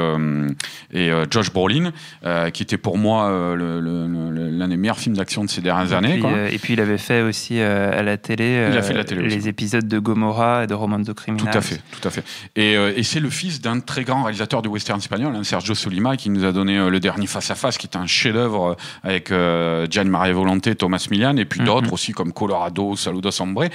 [0.94, 1.94] et Josh Brolin,
[2.54, 6.14] qui était pour moi l'un des meilleurs films d'action de ces dernières Et années.
[6.14, 6.50] puis, quoi.
[6.52, 9.36] et puis il avait fait aussi à la télé, Il a fait la télé aussi.
[9.38, 11.52] les épisodes de Gomorrah et de Romando Criminal.
[11.52, 12.24] Tout à fait, tout à fait.
[12.56, 15.76] Et, euh, et c'est le fils d'un très grand réalisateur de western espagnol, hein, Sergio
[15.76, 18.76] Solima, qui nous a donné euh, le dernier Face à Face, qui est un chef-d'œuvre
[19.06, 21.66] euh, avec Gian Maria Volonté, Thomas Milian, et puis Mhm.
[21.66, 23.66] d'autres aussi comme Colorado, Saludos Hombre.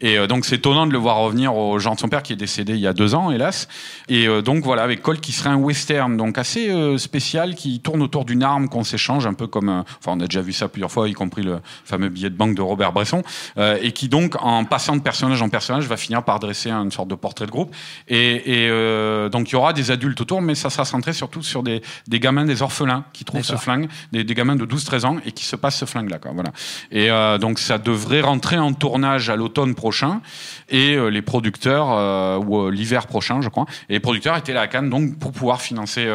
[0.00, 2.36] Et donc c'est étonnant de le voir revenir au genre de son père qui est
[2.36, 3.68] décédé il y a deux ans, hélas.
[4.08, 8.24] Et donc voilà, avec Colt qui serait un western, donc assez spécial, qui tourne autour
[8.24, 9.68] d'une arme qu'on s'échange, un peu comme,
[9.98, 12.54] enfin on a déjà vu ça plusieurs fois, y compris le fameux billet de banque
[12.54, 13.22] de Robert Bresson,
[13.58, 17.08] et qui donc en passant de personnage en personnage va finir par dresser une sorte
[17.08, 17.74] de portrait de groupe.
[18.08, 21.42] Et, et, euh, donc il y aura des adultes autour, mais ça sera centré surtout
[21.42, 25.06] sur des, des gamins, des orphelins qui trouvent ce flingue, des, des gamins de 12-13
[25.06, 26.18] ans et qui se passent ce flingue-là.
[26.32, 26.50] Voilà.
[26.90, 30.20] Et euh, donc ça devrait rentrer en tournage à l'automne prochain
[30.68, 33.66] et euh, les producteurs ou l'hiver prochain, je crois.
[33.88, 36.08] Et les producteurs étaient là à Cannes donc pour pouvoir financer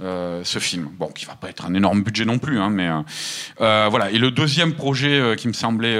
[0.00, 0.88] ce film.
[0.98, 2.88] Bon, qui va pas être un énorme budget non plus, hein, mais
[3.58, 4.10] voilà.
[4.10, 5.98] Et le deuxième projet qui me semblait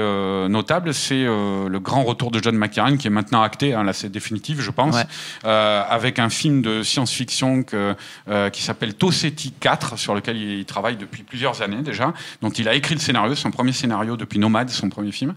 [0.49, 3.73] notable, c'est le grand retour de John McTiernan qui est maintenant acté.
[3.73, 5.03] hein, là, c'est définitif, je pense, Ouais.
[5.45, 7.95] euh, avec un film de science-fiction que,
[8.29, 12.49] euh, qui s'appelle Tossetti 4, sur lequel il, il travaille depuis plusieurs années déjà, dont
[12.49, 15.33] il a écrit le scénario, son premier scénario depuis Nomade, son premier film.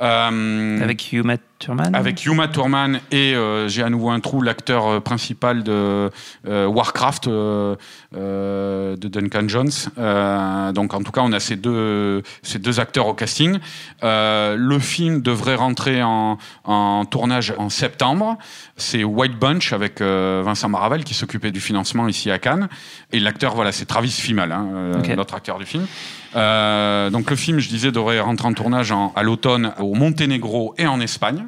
[0.00, 1.24] Euh, Avec Hugh
[1.58, 1.94] Thurman.
[1.94, 3.34] avec Yuma Thurman et
[3.68, 6.10] j'ai à nouveau un trou l'acteur principal de
[6.44, 9.70] Warcraft de Duncan Jones.
[10.74, 13.58] Donc en tout cas on a ces deux ces deux acteurs au casting.
[14.02, 17.83] Le film devrait rentrer en, en tournage en septembre.
[18.76, 22.68] C'est White Bunch avec euh, Vincent Maravel qui s'occupait du financement ici à Cannes
[23.12, 24.94] et l'acteur voilà c'est Travis Fimmel hein, euh,
[25.34, 25.86] acteur du film.
[26.36, 30.74] Euh, donc le film, je disais, devrait rentrer en tournage en- à l'automne au Monténégro
[30.78, 31.44] et en Espagne.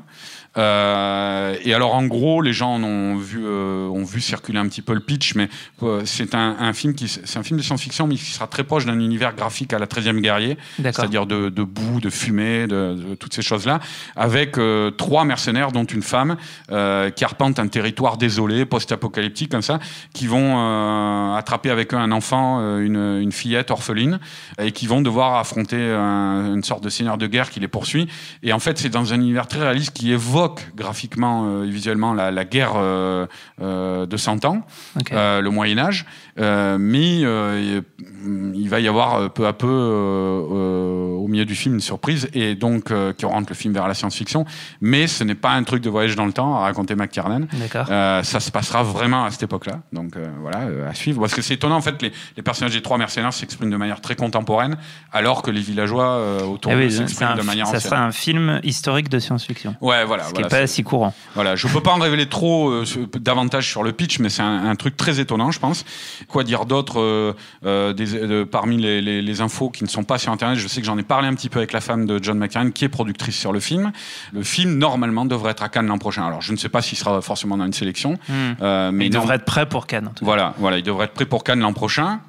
[0.57, 4.83] Euh, et alors en gros, les gens ont vu, euh, ont vu circuler un petit
[4.83, 5.49] peu le pitch, mais
[5.83, 8.65] euh, c'est un, un, film qui, c'est un film de science-fiction, mais qui sera très
[8.65, 12.95] proche d'un univers graphique à la 13e guerrier, c'est-à-dire de, de, boue, de fumée, de,
[12.95, 13.81] de toutes ces choses-là,
[14.15, 16.37] avec euh, trois mercenaires, dont une femme,
[16.71, 19.79] euh, qui arpentent un territoire désolé, post-apocalyptique comme ça,
[20.15, 24.19] qui vont attraper avec eux un enfant, une, une, fillette orpheline,
[24.61, 28.09] et qui vont devoir affronter un, une sorte de seigneur de guerre qui les poursuit.
[28.43, 32.31] Et en fait, c'est dans un univers très réaliste qui évoque graphiquement et visuellement la,
[32.31, 33.27] la guerre euh,
[33.61, 34.63] euh, de 100 ans,
[34.99, 35.15] okay.
[35.15, 36.07] euh, le Moyen Âge,
[36.37, 42.55] mais il va y avoir peu à peu au milieu du film une surprise et
[42.55, 44.45] donc qui oriente le film vers la science-fiction.
[44.81, 47.47] Mais ce n'est pas un truc de voyage dans le temps à raconter McTiernan.
[47.83, 49.81] ça se passera vraiment à cette époque-là.
[49.93, 51.21] Donc voilà, à suivre.
[51.21, 54.01] Parce que c'est étonnant en fait, les, les, personnages des trois mercenaires s'expriment de manière
[54.01, 54.77] très contemporaine,
[55.13, 57.91] alors que les villageois autour ah oui, s'expriment de manière ça ancienne.
[57.91, 59.75] Sera un film historique de science-fiction.
[59.81, 60.25] Ouais, voilà.
[60.25, 61.13] Ce voilà, qui n'est pas si courant.
[61.35, 62.85] Voilà, je peux pas en révéler trop euh,
[63.21, 65.85] davantage sur le pitch, mais c'est un, un, truc très étonnant, je pense.
[66.29, 67.35] Quoi dire d'autre euh,
[67.65, 70.59] euh, parmi les, les, les, infos qui ne sont pas sur Internet?
[70.59, 72.73] Je sais que j'en ai parlé un petit peu avec la femme de John McTiernan,
[72.73, 73.91] qui est productrice sur le film.
[74.35, 76.27] Le film normalement devrait être à Cannes l'an prochain.
[76.27, 78.91] Alors, je ne sais pas s'il sera forcément dans une sélection, hmm.
[78.93, 80.11] mais il non, devrait être prêt pour Cannes.
[80.21, 82.21] Voilà, voilà, il devrait être prêt pour Cannes l'an prochain.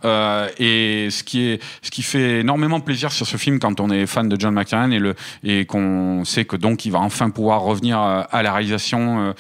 [0.58, 4.06] et ce qui est, ce qui fait énormément plaisir sur ce film quand on est
[4.06, 7.62] fan de John McTiernan et le et qu'on sait que donc il va enfin pouvoir
[7.62, 9.20] revenir à la réalisation.
[9.20, 9.34] Euh,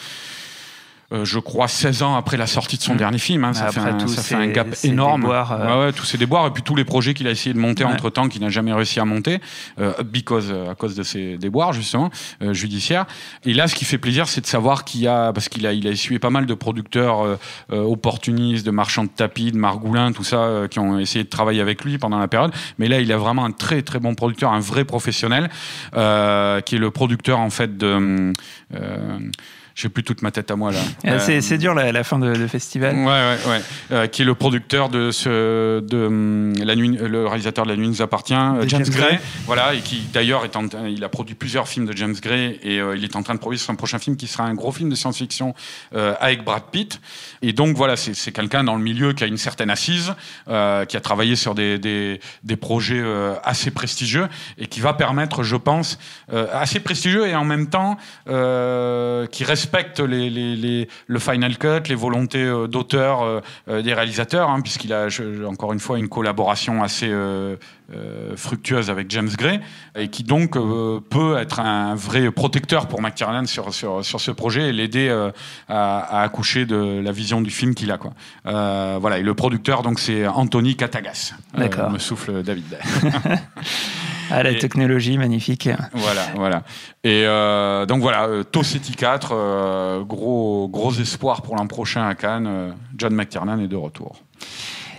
[1.13, 2.97] euh, je crois 16 ans après la sortie de son mmh.
[2.97, 3.45] dernier film.
[3.45, 5.21] Hein, ça, fait un, ça fait un, gap énorme.
[5.21, 5.65] Déboires, euh...
[5.65, 7.85] ouais, ouais, tous ces déboires et puis tous les projets qu'il a essayé de monter
[7.85, 7.91] ouais.
[7.91, 9.39] entre temps qu'il n'a jamais réussi à monter,
[9.79, 12.09] euh, because à cause de ces déboires justement
[12.41, 13.05] euh, judiciaires.
[13.45, 15.71] Et là, ce qui fait plaisir, c'est de savoir qu'il y a parce qu'il a
[15.71, 17.37] il a essuyé pas mal de producteurs euh,
[17.69, 21.85] opportunistes, de marchands de tapis, de margoulins, tout ça, qui ont essayé de travailler avec
[21.85, 22.51] lui pendant la période.
[22.79, 25.49] Mais là, il a vraiment un très très bon producteur, un vrai professionnel,
[25.93, 28.33] qui est le producteur en fait de
[29.77, 30.79] j'ai plus toute ma tête à moi là.
[31.05, 32.95] Euh, c'est dur la, la fin de, de, festival.
[32.95, 33.61] Ouais, ouais, ouais.
[33.91, 37.77] Euh, qui est le producteur de ce, de hum, la nuit, le réalisateur de La
[37.77, 41.03] Nuit nous appartient, de James, James Gray, Gray, voilà, et qui d'ailleurs est en, il
[41.03, 43.61] a produit plusieurs films de James Gray et euh, il est en train de produire
[43.61, 45.53] son prochain film qui sera un gros film de science-fiction
[45.93, 46.99] euh, avec Brad Pitt.
[47.43, 50.15] Et donc voilà, c'est quelqu'un dans le milieu qui a une certaine assise,
[50.47, 53.03] euh, qui a travaillé sur des, des, des projets
[53.43, 55.99] assez prestigieux et qui va permettre, je pense,
[56.31, 62.43] assez prestigieux et en même temps qui reste respecte les, le final cut, les volontés
[62.43, 63.21] euh, d'auteur
[63.67, 65.07] euh, des réalisateurs, hein, puisqu'il a
[65.45, 67.57] encore une fois une collaboration assez euh,
[68.35, 69.59] fructueuse avec James Gray,
[69.95, 70.57] et qui donc
[71.09, 75.09] peut être un vrai protecteur pour McTiernan sur, sur, sur ce projet et l'aider
[75.69, 77.97] à, à, accoucher de la vision du film qu'il a.
[77.97, 78.11] Quoi.
[78.43, 81.33] voilà, et le producteur, donc c'est Anthony Katagas.
[81.55, 81.89] D'accord.
[81.89, 82.77] me souffle David.
[84.29, 85.69] Ah, la et, technologie, magnifique.
[85.93, 86.63] Voilà, voilà.
[87.03, 92.15] Et euh, donc voilà, euh, Tossetti 4, euh, gros, gros espoir pour l'an prochain à
[92.15, 92.73] Cannes.
[92.97, 94.17] John McTiernan est de retour.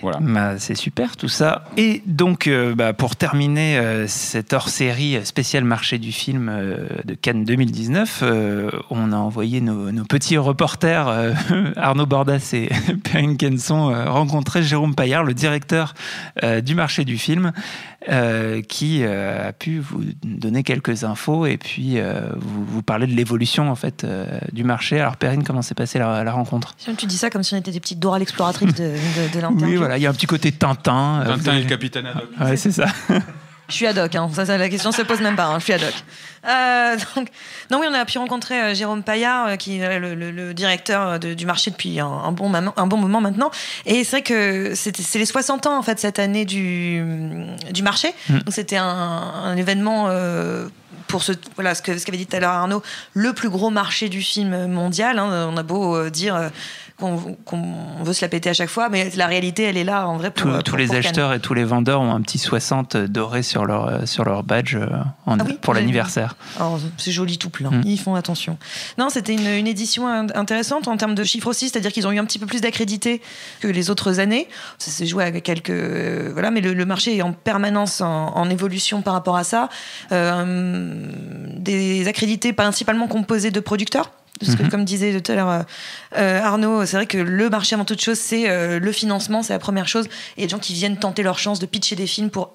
[0.02, 0.18] Voilà.
[0.20, 1.64] Bah, c'est super tout ça.
[1.76, 7.14] Et donc, euh, bah, pour terminer euh, cette hors-série spéciale marché du film euh, de
[7.14, 8.24] Cannes 2019,
[8.90, 11.08] on a envoyé nos, nos petits reporters
[11.76, 12.68] Arnaud Bordas et
[13.04, 15.94] Perrine Kenson rencontrer Jérôme Paillard, le directeur
[16.62, 17.52] du marché du film,
[18.68, 21.98] qui a pu vous donner quelques infos et puis
[22.36, 24.06] vous, vous, parler de l'évolution en fait
[24.52, 25.00] du marché.
[25.00, 26.76] Alors Perrine, comment s'est passée la, la, rencontre?
[26.96, 29.80] Tu dis ça comme si on était des petites Dora l'exploratrice de, de, de l'interview.
[29.80, 31.24] Oui, voilà, il y a un petit côté Tintin.
[31.26, 32.28] Tintin et le capitaine Haddock.
[32.40, 32.86] Ouais, c'est ça.
[33.68, 34.30] Je suis ad hoc, hein.
[34.32, 35.58] ça, ça, la question se pose même pas, hein.
[35.58, 35.92] je suis ad hoc.
[36.46, 37.28] Euh, donc,
[37.70, 40.54] non, oui, on a pu rencontrer euh, Jérôme Paillard, euh, qui est le, le, le
[40.54, 43.50] directeur de, du marché depuis un, un, bon, un bon moment maintenant.
[43.84, 47.02] Et c'est vrai que c'est les 60 ans, en fait, cette année du,
[47.70, 48.14] du marché.
[48.30, 48.38] Mm.
[48.38, 50.68] Donc, c'était un, un, événement euh,
[51.06, 53.68] pour ce, voilà, ce qu'avait ce qu dit tout à l'heure Arnaud, le plus gros
[53.68, 55.18] marché du film mondial.
[55.18, 55.50] Hein.
[55.52, 56.50] On a beau dire
[56.98, 57.56] qu'on qu
[58.02, 60.30] veut se la péter à chaque fois, mais la réalité, elle est là en vrai.
[60.30, 61.38] Pour, tous, pour, tous les pour acheteurs Cannes.
[61.38, 64.76] et tous les vendeurs ont un petit 60 doré sur leur, sur leur badge
[65.26, 66.36] en, ah oui, pour l'anniversaire.
[66.96, 67.82] C'est joli tout plein, mmh.
[67.84, 68.58] ils font attention.
[68.98, 72.18] Non, c'était une, une, édition intéressante en termes de chiffres aussi, c'est-à-dire qu'ils ont eu
[72.18, 73.22] un petit peu plus d'accrédité
[73.60, 74.48] que les autres années.
[74.78, 75.70] Ça s'est joué avec quelques.
[75.70, 79.44] Euh, voilà, mais le, le, marché est en permanence en, en, évolution par rapport à
[79.44, 79.68] ça.
[80.12, 81.06] Euh,
[81.56, 84.10] des accrédités principalement composés de producteurs.
[84.38, 84.70] Parce que, mm -hmm.
[84.70, 85.64] comme disait tout à l'heure
[86.16, 89.52] euh, Arnaud, c'est vrai que le marché, avant toute chose, c'est euh, le financement, c'est
[89.52, 90.06] la première chose.
[90.06, 92.30] Et il y a des gens qui viennent tenter leur chance de pitcher des films
[92.30, 92.50] pour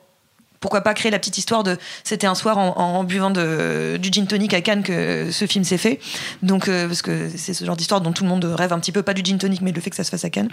[0.63, 4.09] pourquoi pas créer la petite histoire de c'était un soir en, en buvant de, du
[4.13, 5.99] gin tonic à Cannes que ce film s'est fait.
[6.41, 8.93] Donc euh, parce que c'est ce genre d'histoire dont tout le monde rêve un petit
[8.93, 10.47] peu pas du gin tonic mais le fait que ça se fasse à Cannes.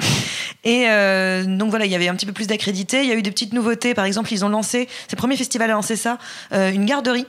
[0.64, 3.14] Et euh, donc voilà il y avait un petit peu plus d'accrédité il y a
[3.14, 3.94] eu des petites nouveautés.
[3.94, 6.18] Par exemple ils ont lancé c'est le premier festival à lancer ça
[6.52, 7.26] euh, une garderie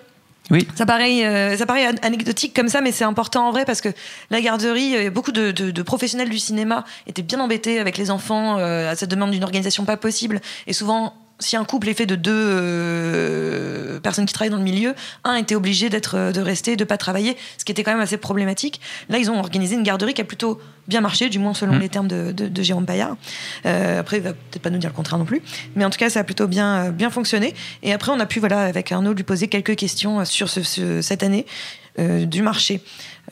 [0.52, 0.68] Oui.
[0.76, 3.88] Ça paraît, euh, ça paraît anecdotique comme ça, mais c'est important en vrai parce que
[4.30, 8.12] la garderie, euh, beaucoup de, de, de, professionnels du cinéma étaient bien embêtés avec les
[8.12, 8.58] enfants.
[8.60, 10.42] Euh, ça demande une organisation pas possible.
[10.68, 14.64] Et souvent, si un couple est fait de deux euh, personnes qui travaillent dans le
[14.64, 17.92] milieu, un était obligé d'être, euh, de rester, de pas travailler, ce qui était quand
[17.92, 18.80] même assez problématique.
[19.10, 21.80] Là, ils ont organisé une garderie qui a plutôt bien marché, du moins selon mmh.
[21.80, 23.18] les termes de, de, de Jérôme Paillard.
[23.66, 25.42] Euh, après, il va peut-être pas nous dire le contraire non plus,
[25.76, 27.54] mais en tout cas, ça a plutôt bien, bien fonctionné.
[27.84, 31.02] Et après, on a pu, voilà, avec Arnaud, lui poser quelques questions sur ce, ce,
[31.02, 31.46] cette année
[32.00, 32.82] euh, du marché.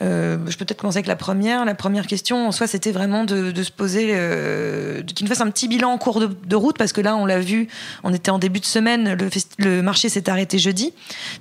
[0.02, 1.64] Euh, je peux peut-être commencer avec la première.
[1.64, 5.50] La première question, en soi, c'était vraiment de, se poser, euh, qu'il nous fasse un
[5.50, 7.68] petit bilan en cours de, route, parce que là, on l'a vu,
[8.02, 10.92] on était en début de semaine, le, le marché s'est arrêté jeudi,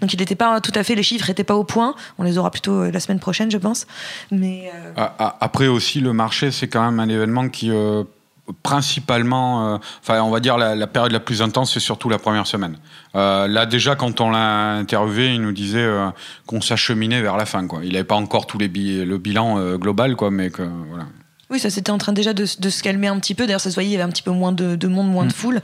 [0.02, 1.96] donc il n'était pas tout à fait, les chiffres n'étaient pas au point.
[2.18, 3.88] On les aura plutôt euh, la semaine prochaine, je pense.
[4.32, 5.08] Mais euh...
[5.18, 7.72] après aussi, le marché, c'est quand même un événement qui
[8.64, 12.48] principalement, euh, enfin, on va dire la, période la plus intense, c'est surtout la première
[12.48, 12.78] semaine.
[13.16, 16.10] Euh, là, déjà, quand on l'a interviewé, il nous disait euh,
[16.46, 17.66] qu'on s'acheminait vers la fin.
[17.68, 17.82] Quoi.
[17.84, 21.06] Il n'avait pas encore tous les bi le bilan euh, global, quoi, mais que voilà.
[21.50, 23.46] Oui, ça c'était en train déjà de, de, se calmer un petit peu.
[23.46, 25.26] D'ailleurs, ça se voyait, il y avait un petit peu moins de, de monde, moins
[25.26, 25.30] mmh.
[25.30, 25.62] de foule.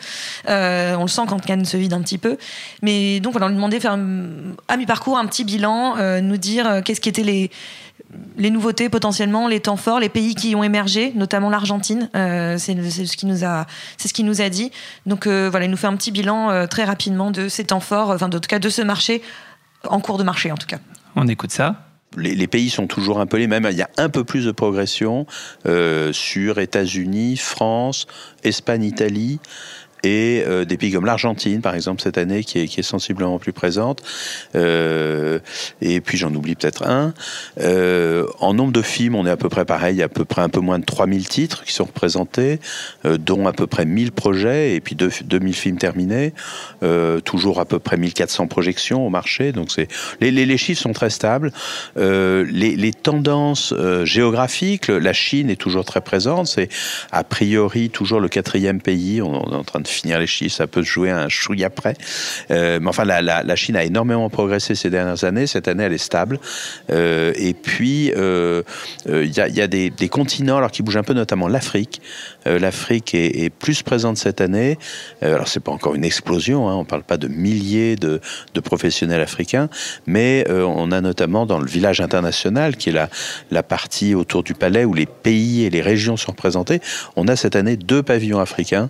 [0.50, 2.38] Euh, on le sent quand Cannes se vide un petit peu.
[2.82, 3.98] Mais donc, voilà, on lui demandait de faire
[4.68, 7.52] à mi-parcours un petit bilan, euh, nous dire euh, qu'est-ce qui étaient les,
[8.38, 12.10] les nouveautés potentiellement, les temps forts, les pays qui ont émergé, notamment l'Argentine.
[12.16, 13.66] Euh, c'est ce qui nous a,
[13.98, 14.72] c'est ce qui nous a dit.
[15.06, 17.80] Donc euh, voilà, il nous fait un petit bilan euh, très rapidement de ces temps
[17.80, 19.22] forts, enfin en tout cas de ce marché
[19.88, 20.80] en cours de marché en tout cas.
[21.16, 21.76] On écoute ça.
[22.18, 23.68] Les, pays sont toujours un peu les mêmes.
[23.72, 25.26] Il y a un peu plus de progression
[25.66, 28.08] euh, sur États-Unis, France,
[28.44, 29.40] Espagne, Italie
[30.06, 34.04] et euh, des pays comme l'Argentine, par exemple, cette année, qui est, sensiblement plus présente.
[34.54, 35.40] Euh,
[35.82, 37.14] et puis j'en oublie peut-être un.
[37.60, 40.50] Euh, en nombre de films, on est à peu près pareil, à peu près un
[40.50, 42.60] peu moins de 3000 titres qui sont représentés,
[43.04, 46.34] dont à peu près 1000 projets et puis 2, 2000 films terminés.
[47.24, 49.52] Toujours à peu près 1400 projections au marché.
[49.52, 49.88] Donc c'est
[50.22, 51.52] les, chiffres sont très stables.
[51.96, 56.48] Les, tendances géographiques, la Chine est toujours très présente.
[56.48, 56.70] C'est
[57.12, 59.22] a priori toujours le quatrième pays.
[59.22, 61.96] On est en train de finir les chiffres, ça peut se jouer un chouille après.
[62.52, 65.48] Euh, mais enfin, la, la, Chine a énormément progressé ces dernières années.
[65.48, 66.40] Cette année, elle est stable.
[66.92, 68.64] Euh, et puis, il euh,
[69.08, 72.02] y, a, y, a, des, des, continents alors qui bougent un peu, notamment l'Afrique.
[72.46, 74.78] L'Afrique est, est, plus présente cette année.
[75.22, 76.70] alors, c'est pas encore une explosion.
[76.70, 78.22] Hein, on parle pas de milliers de,
[78.54, 79.70] de professionnels africains,
[80.06, 83.10] mais on a notamment dans le village international, qui est la,
[83.52, 86.82] la partie autour du palais où les pays et les régions sont représentés,
[87.16, 88.90] on a cette année deux pavillons africains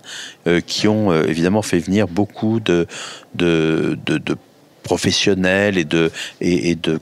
[0.66, 2.88] qui ont euh, évidemment fait venir beaucoup de,
[3.36, 4.38] de, de,
[4.84, 7.00] professionnels et de, et, de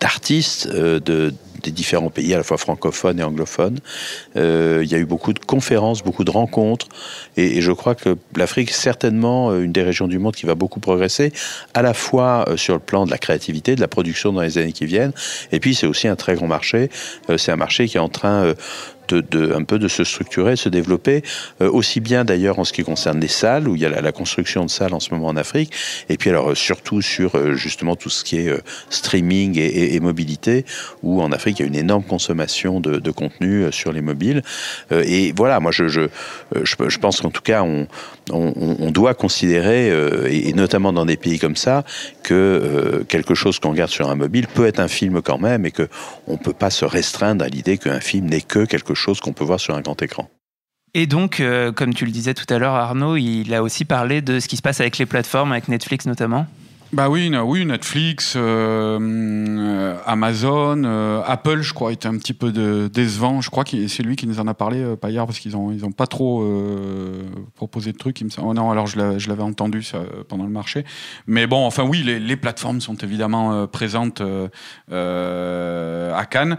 [0.00, 3.80] d'artistes euh, de, des différents pays, à la fois francophones et anglophones.
[4.36, 6.88] Euh, il y a eu beaucoup de conférences, beaucoup de rencontres,
[7.36, 10.80] et, je crois que l'Afrique est certainement une des régions du monde qui va beaucoup
[10.80, 11.34] progresser,
[11.74, 14.72] à la fois sur le plan de la créativité, de la production dans les années
[14.72, 15.12] qui viennent,
[15.52, 16.88] et puis c'est aussi un très grand marché.
[17.36, 18.54] C'est un marché qui est en train
[19.14, 21.22] de, un peu de se structurer, se développer,
[21.60, 24.12] euh, aussi bien d'ailleurs en ce qui concerne les salles, où il y a la,
[24.12, 25.72] construction de salles en ce moment en Afrique,
[26.08, 30.64] et puis alors surtout sur euh, justement tout ce qui est euh, streaming et, mobilité,
[31.02, 34.42] où en Afrique il y a une énorme consommation de, contenu sur les mobiles.
[34.90, 37.86] et voilà, moi je, je, pense qu'en tout cas on,
[38.30, 39.90] on, on, doit considérer,
[40.30, 41.84] et, notamment dans des pays comme ça,
[42.22, 45.72] que quelque chose qu'on regarde sur un mobile peut être un film quand même, et
[45.72, 45.88] qu'on
[46.28, 49.32] ne peut pas se restreindre à l'idée qu'un film n'est que quelque chose chose qu'on
[49.32, 50.30] peut voir sur un grand écran.
[50.94, 54.22] Et donc, euh, comme tu le disais tout à l'heure, Arnaud, il a aussi parlé
[54.22, 56.46] de ce qui se passe avec les plateformes, avec Netflix notamment.
[56.92, 62.50] Bah oui, oui, Netflix, euh, Amazon, euh, Apple, je crois, était un petit peu
[62.88, 63.40] décevant.
[63.40, 65.56] Je crois que c'est lui qui nous en a parlé, euh, pas hier, parce qu'ils
[65.56, 67.22] ont, ils ont pas trop euh,
[67.54, 68.20] proposé de trucs.
[68.42, 69.86] Oh non, alors je l'avais entendu
[70.28, 70.84] pendant le marché.
[71.28, 76.58] Mais bon, enfin oui, les, plateformes sont évidemment euh, présentes euh, à Cannes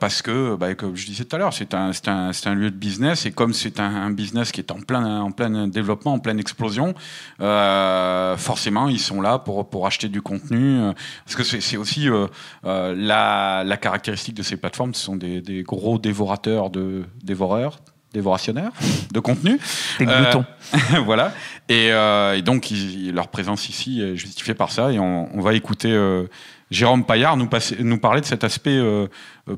[0.00, 2.76] parce que, bah, comme je disais tout à l'heure, c'est un, un, un lieu de
[2.76, 6.18] business et comme c'est un, un, business qui est en plein, en plein développement, en
[6.18, 6.94] pleine explosion,
[7.38, 10.78] forcément, ils sont là pour pour acheter du contenu.
[11.24, 12.26] Parce que c'est aussi euh,
[12.64, 17.78] euh, la, la, caractéristique de ces plateformes, ce sont des, des gros dévorateurs de dévoreurs
[18.12, 18.72] dévorationnaires
[19.12, 19.58] de contenu.
[19.98, 20.44] Des gloutons.
[20.74, 21.32] Euh, voilà.
[21.68, 24.92] Et, euh, et donc, ils, leur présence ici est justifiée par ça.
[24.92, 26.26] Et on, on va écouter euh,
[26.70, 28.80] Jérôme Paillard nous, passer, nous parler de cet aspect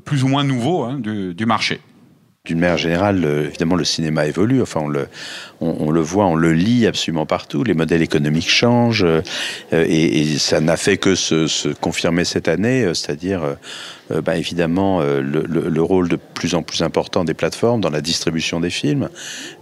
[0.05, 1.81] plus ou moins nouveau hein, du, du marché.
[2.47, 4.63] D'une manière générale, évidemment, le cinéma évolue.
[4.63, 5.07] Enfin, on le,
[5.59, 7.63] on, le voit, on le lit absolument partout.
[7.63, 9.05] Les modèles économiques changent
[9.71, 13.57] et, ça n'a fait que se, confirmer cette année, c'est-à-dire
[14.11, 17.89] euh, bah, évidemment euh, le, le, rôle de plus en plus important des plateformes dans
[17.89, 19.09] la distribution des films,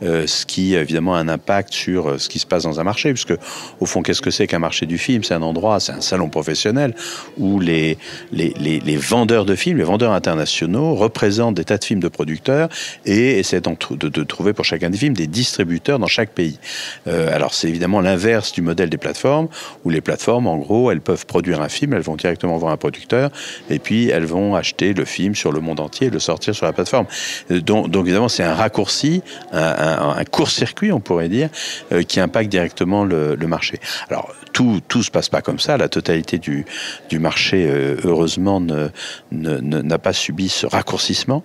[0.04, 3.12] euh, ce qui évidemment a un impact sur ce qui se passe dans un marché,
[3.12, 3.34] puisque
[3.80, 5.24] au fond, qu'est-ce que c'est qu'un marché du film?
[5.24, 6.96] C'est un endroit, c'est un salon professionnel
[7.38, 7.98] où les,
[8.32, 12.69] les, les, vendeurs de films, les vendeurs internationaux représentent des tas de films de producteurs
[13.06, 16.60] et essaient de, trouver pour chacun des films des distributeurs dans chaque pays.
[17.08, 19.48] Euh, alors c'est évidemment l'inverse du modèle des plateformes,
[19.84, 22.78] où les plateformes, en gros, elles peuvent produire un film, elles vont directement voir un
[22.78, 23.32] producteur,
[23.70, 26.66] et puis elles vont acheter le film sur le monde entier et le sortir sur
[26.66, 27.06] la plateforme.
[27.52, 31.50] Euh, donc, évidemment, c'est un raccourci, un, court-circuit, on pourrait dire,
[31.92, 33.80] euh, qui impacte directement le, marché.
[34.10, 35.76] Alors, tout tout se passe pas comme ça.
[35.78, 36.66] La totalité du,
[37.10, 37.68] du marché,
[38.04, 38.90] heureusement, n'a
[39.32, 41.44] ne, ne, pas subi ce raccourcissement.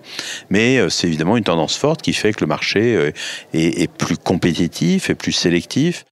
[0.51, 3.11] Mais c'est évidemment une tendance forte qui fait que le marché
[3.53, 6.05] est, est plus compétitif et plus sélectif.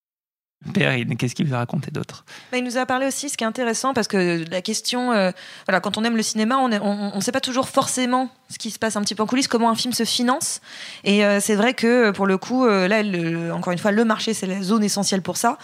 [0.72, 2.24] Perrine, qu'est-ce qu'il vous a raconté d'autre?
[2.52, 5.32] Bah, Il nous a parlé aussi, ce qui est intéressant, parce que la question, euh,
[5.68, 8.80] voilà, quand on aime le cinéma, on ne sait pas toujours forcément ce qui se
[8.80, 10.62] passe un petit peu en coulisses, comment un film se finance.
[11.04, 13.04] Et euh, c'est vrai que pour le coup, euh, là,
[13.54, 15.58] encore une fois, le marché, c'est la zone essentielle pour ça.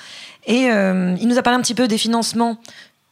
[0.45, 2.60] Et il nous a parlé un petit peu des financements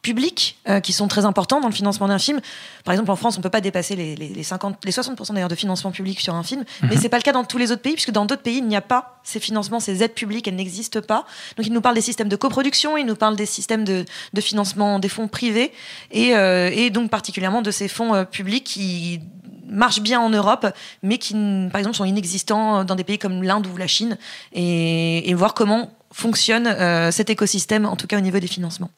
[0.08, 2.40] publics euh, qui sont très importants dans le financement d'un film.
[2.86, 5.50] Par exemple, en France, on ne peut pas dépasser les, les, 50, les 60% d'ailleurs
[5.50, 7.02] de financement public sur un film, mais mhm.
[7.02, 8.78] c'est pas le cas dans tous les autres pays, puisque dans d'autres pays, il n'y
[8.78, 11.26] a pas ces financements, ces aides publiques, elles n'existent pas.
[11.58, 14.42] Donc, il nous parle des systèmes de coproduction, il nous parle des systèmes de, de
[14.42, 15.74] financement des fonds privés,
[16.12, 19.20] et, euh, et, donc particulièrement de ces fonds euh, publics qui
[19.68, 20.68] marchent bien en Europe,
[21.04, 21.34] mais qui,
[21.70, 24.18] par exemple, sont inexistants dans des pays comme l'Inde ou la Chine,
[24.54, 26.74] et, et voir comment fonctionne
[27.12, 28.90] cet écosystème, en tout cas au niveau des financements.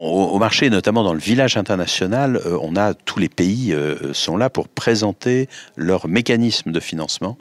[0.00, 4.36] Au, marché, notamment dans le village international, euh, on a tous les pays euh, sont
[4.36, 7.36] là pour présenter leurs mécanismes de financement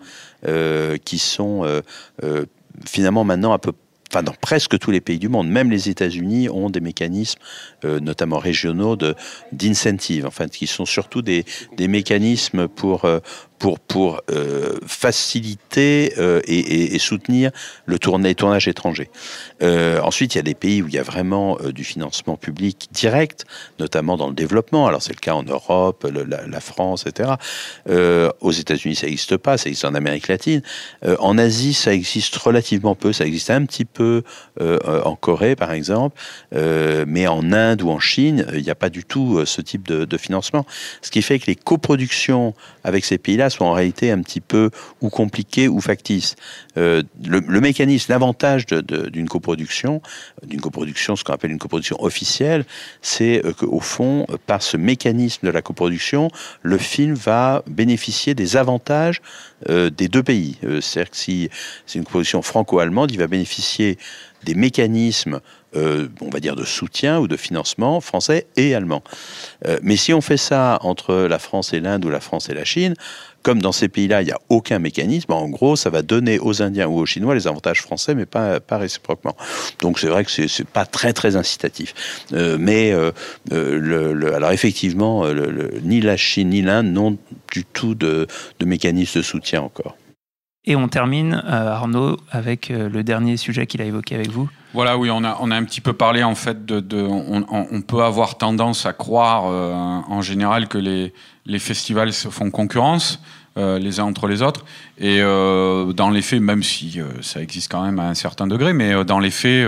[0.47, 1.63] euh, qui sont
[2.85, 3.73] finalement maintenant un peu
[4.09, 7.39] enfin dans presque tous les pays du monde, même les États-Unis ont des mécanismes,
[7.83, 9.15] notamment régionaux, de
[9.51, 11.43] d'incentive, enfin qui sont surtout des,
[11.75, 13.05] des mécanismes pour
[13.59, 17.51] pour, euh, faciliter euh, et, soutenir
[17.85, 19.09] le tournage, tournage étranger.
[19.61, 22.87] Euh, ensuite, il y a des pays où il y a vraiment du financement public
[22.91, 23.45] direct,
[23.79, 24.87] notamment dans le développement.
[24.87, 27.33] Alors c'est le cas en Europe, la, France, etc.
[28.41, 30.61] Aux États-Unis, ça n'existe pas, ça existe en Amérique latine.
[31.19, 34.23] en Asie, ça existe relativement peu, ça existe un petit peu
[34.59, 36.19] en Corée, par exemple,
[36.51, 40.17] mais en Inde ou en Chine, il n'y a pas du tout ce type de
[40.17, 40.65] financement.
[41.01, 42.53] Ce qui fait que les coproductions
[42.83, 44.69] avec ces pays-là sont en réalité un petit peu
[45.01, 46.35] ou compliqués ou factices.
[46.77, 50.01] Euh, le, mécanisme, l'avantage d'une coproduction,
[50.45, 52.65] d'une coproduction, ce qu'on appelle une coproduction officielle,
[53.01, 56.29] c'est euh, qu'au fond, par ce mécanisme de la coproduction,
[56.61, 59.21] le film va bénéficier des avantages
[59.69, 60.57] euh, des deux pays.
[60.61, 61.49] C'est-à-dire que si
[61.85, 63.97] c'est une coproduction franco-allemande, il va bénéficier
[64.43, 65.39] des mécanismes
[65.75, 69.03] euh, on va dire, de soutien ou de financement français et allemand.
[69.67, 72.53] Euh, mais si on fait ça entre la France et l'Inde ou la France et
[72.53, 72.93] la Chine,
[73.43, 76.61] comme dans ces pays-là, il n'y a aucun mécanisme, en gros, ça va donner aux
[76.61, 79.35] Indiens ou aux Chinois les avantages français, mais pas, pas réciproquement.
[79.81, 82.25] Donc c'est vrai que c'est pas très très incitatif.
[82.33, 82.93] Euh, mais
[83.51, 85.25] le, alors effectivement,
[85.83, 87.17] ni la Chine ni l'Inde n'ont
[87.51, 88.27] du tout de,
[88.59, 89.95] de mécanisme de soutien encore.
[90.65, 94.49] Et on termine, Arnaud, avec le dernier sujet qu'il a évoqué avec vous.
[94.77, 98.03] Voilà, oui, on a, on a un petit peu parlé en fait de, on, peut
[98.03, 101.15] avoir tendance à croire euh, en général que les,
[101.47, 103.19] les festivals se font concurrence.
[103.57, 104.65] Euh, les uns entre les autres.
[104.99, 108.45] Et euh, dans les faits, même si euh, ça existe quand même à un certain
[108.45, 109.67] degré, mais dans les faits,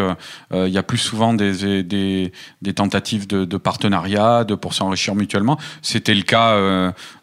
[0.51, 2.31] il y a plus souvent des, des,
[2.61, 5.57] des tentatives de, de, partenariat, de pour s'enrichir mutuellement.
[5.81, 6.55] C'était le cas,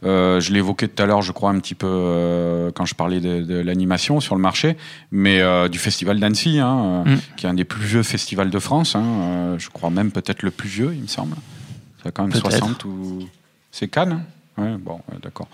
[0.02, 3.58] je l'évoquais tout à l'heure, je crois un petit peu quand je parlais de, de
[3.60, 4.76] l'animation sur le marché,
[5.12, 7.16] mais du festival d'Annecy, hein, mm.
[7.36, 8.96] qui est un des plus vieux festivals de France.
[8.96, 11.36] Hein, je crois même peut-être le plus vieux, il me semble.
[12.02, 13.28] Ça a quand même 60 ou
[13.70, 14.24] c'est Cannes.
[14.58, 15.48] Ouais, bon, d'accord.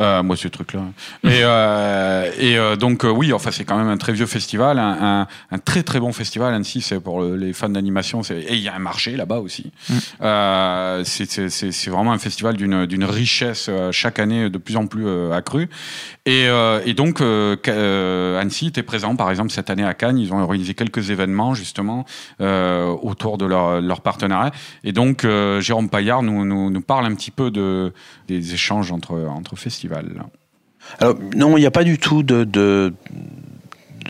[0.00, 0.80] Euh, moi, ce truc-là.
[1.22, 5.20] Et, euh, et euh, donc, oui, enfin, c'est quand même un très vieux festival, un,
[5.20, 6.52] un, un très très bon festival.
[6.52, 8.22] Annecy, c'est pour les fans d'animation.
[8.22, 9.70] Et il y a un marché là-bas aussi.
[9.88, 11.04] Mm.
[11.04, 15.68] C'est vraiment un festival d'une richesse chaque année de plus en plus accrue.
[16.26, 16.46] Et,
[16.84, 20.18] et donc, Annecy était présent, par exemple, cette année à Cannes.
[20.18, 22.04] Ils ont organisé quelques événements justement
[22.40, 24.50] autour de leur, leur partenariat.
[24.82, 25.24] Et donc,
[25.60, 27.92] Jérôme Paillard nous, nous, nous parle un petit peu de
[28.26, 30.24] des échanges entre, entre festivals
[31.00, 32.44] Alors, non, il n'y a pas du tout de,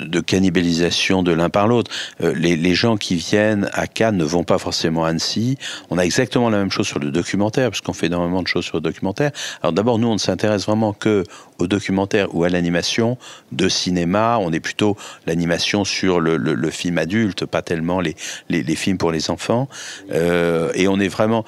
[0.04, 1.90] de cannibalisation de l'un par l'autre.
[2.22, 5.56] Euh, les, gens qui viennent à Cannes ne vont pas forcément à Annecy.
[5.90, 8.64] On a exactement la même chose sur le documentaire, parce qu'on fait énormément de choses
[8.64, 9.30] sur le documentaire.
[9.62, 11.24] Alors d'abord, nous, on ne s'intéresse vraiment que
[11.58, 13.18] au documentaire ou à l'animation
[13.52, 14.38] de cinéma.
[14.40, 18.14] On est plutôt l'animation sur le, film adulte, pas tellement les,
[18.48, 19.68] les, les films pour les enfants.
[20.12, 21.44] Euh, et on est vraiment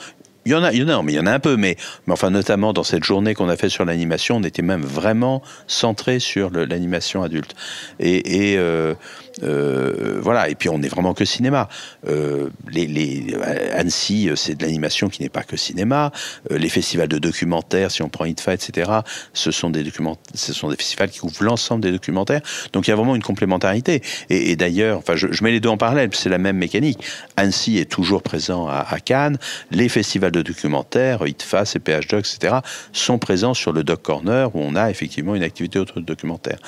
[0.46, 1.56] il y en a, il y en a, mais il y en a un peu,
[1.56, 1.76] mais,
[2.06, 5.42] mais enfin notamment dans cette journée qu'on a fait sur l'animation, on était même vraiment
[5.66, 7.54] centré sur l'animation adulte.
[7.98, 8.94] Et, et euh,
[9.42, 10.48] euh, voilà.
[10.48, 11.68] Et puis on n'est vraiment que cinéma.
[12.08, 13.34] Euh, les,
[13.74, 16.12] Annecy, c'est de l'animation qui n'est pas que cinéma.
[16.50, 18.90] Euh, les festivals de documentaires, si on prend ITFA, etc.,
[19.32, 19.84] ce sont des
[20.34, 22.40] ce sont des festivals qui couvrent l'ensemble des documentaires.
[22.72, 24.02] Donc il y a vraiment une complémentarité.
[24.28, 27.04] Et, d'ailleurs, enfin, je, mets les deux en parallèle, c'est la même mécanique.
[27.36, 29.38] Annecy est toujours présent à, Cannes.
[29.70, 32.56] Les festivals de documentaires, ITFA, CPH Doc, etc.,
[32.92, 36.58] sont présents sur le Doc Corner où on a effectivement une activité autour de documentaire.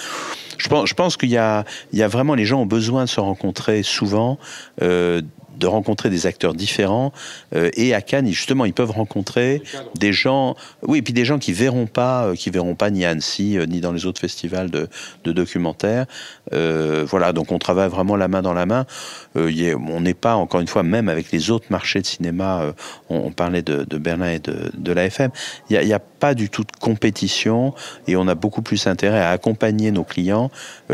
[0.58, 3.08] Je pense, je pense qu'il y a, y a vraiment les gens ont besoin de
[3.08, 4.38] se rencontrer souvent.
[4.82, 5.20] Euh,
[5.58, 7.12] de rencontrer des acteurs différents
[7.54, 9.62] euh, et à Cannes justement ils peuvent rencontrer
[9.98, 13.04] des gens oui et puis des gens qui verront pas euh, qui verront pas ni
[13.04, 14.88] à Annecy euh, ni dans les autres festivals de,
[15.24, 16.06] de documentaires.
[16.50, 18.86] Voilà donc on travaille vraiment la main dans la main.
[19.34, 22.74] On n'est pas encore une fois même avec les autres marchés de cinéma
[23.08, 25.30] on, on, parlait de, de, Berlin et de, de l'AFM
[25.70, 27.74] il n'y a, a, pas du tout de compétition
[28.06, 30.50] et on a beaucoup plus intérêt à accompagner nos clients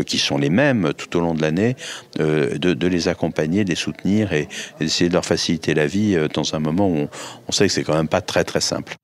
[0.07, 1.75] qui sont les mêmes tout au long de l'année
[2.17, 4.47] de, de les accompagner de les soutenir et,
[4.79, 7.09] et d'essayer de leur faciliter la vie dans un moment où on,
[7.47, 8.95] on sait que c'est quand même pas très très simple.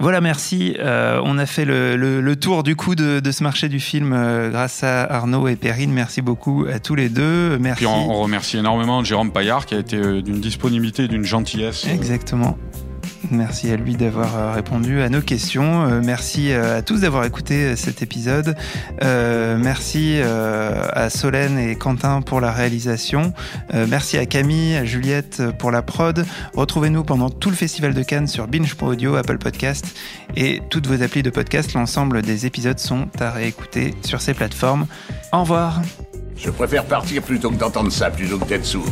[0.00, 0.76] Voilà, merci.
[0.80, 3.78] Euh, on a fait le, le, le, tour du coup de, de ce marché du
[3.78, 5.92] film euh, grâce à Arnaud et Perrine.
[5.92, 7.58] Merci beaucoup à tous les deux.
[7.58, 7.84] Merci.
[7.84, 11.24] Puis on, on remercie énormément Jérôme Paillard qui a été euh, d'une disponibilité et d'une
[11.24, 11.86] gentillesse.
[11.86, 12.58] Exactement.
[13.30, 15.84] Merci à lui d'avoir répondu à nos questions.
[15.84, 18.56] Euh, merci à tous d'avoir écouté cet épisode.
[19.02, 23.32] Euh, merci euh, à Solène et Quentin pour la réalisation.
[23.88, 26.24] merci à Camille, à Juliette pour la prod.
[26.54, 29.86] Retrouvez-nous pendant tout le festival de Cannes sur Binge.audio, Apple Podcast
[30.36, 31.72] et toutes vos applis de podcast.
[31.74, 34.86] L'ensemble des épisodes sont à réécouter sur ces plateformes.
[35.32, 35.80] Au revoir.
[36.36, 38.90] Je préfère partir plutôt que d'entendre ça, plutôt que d'être sourd.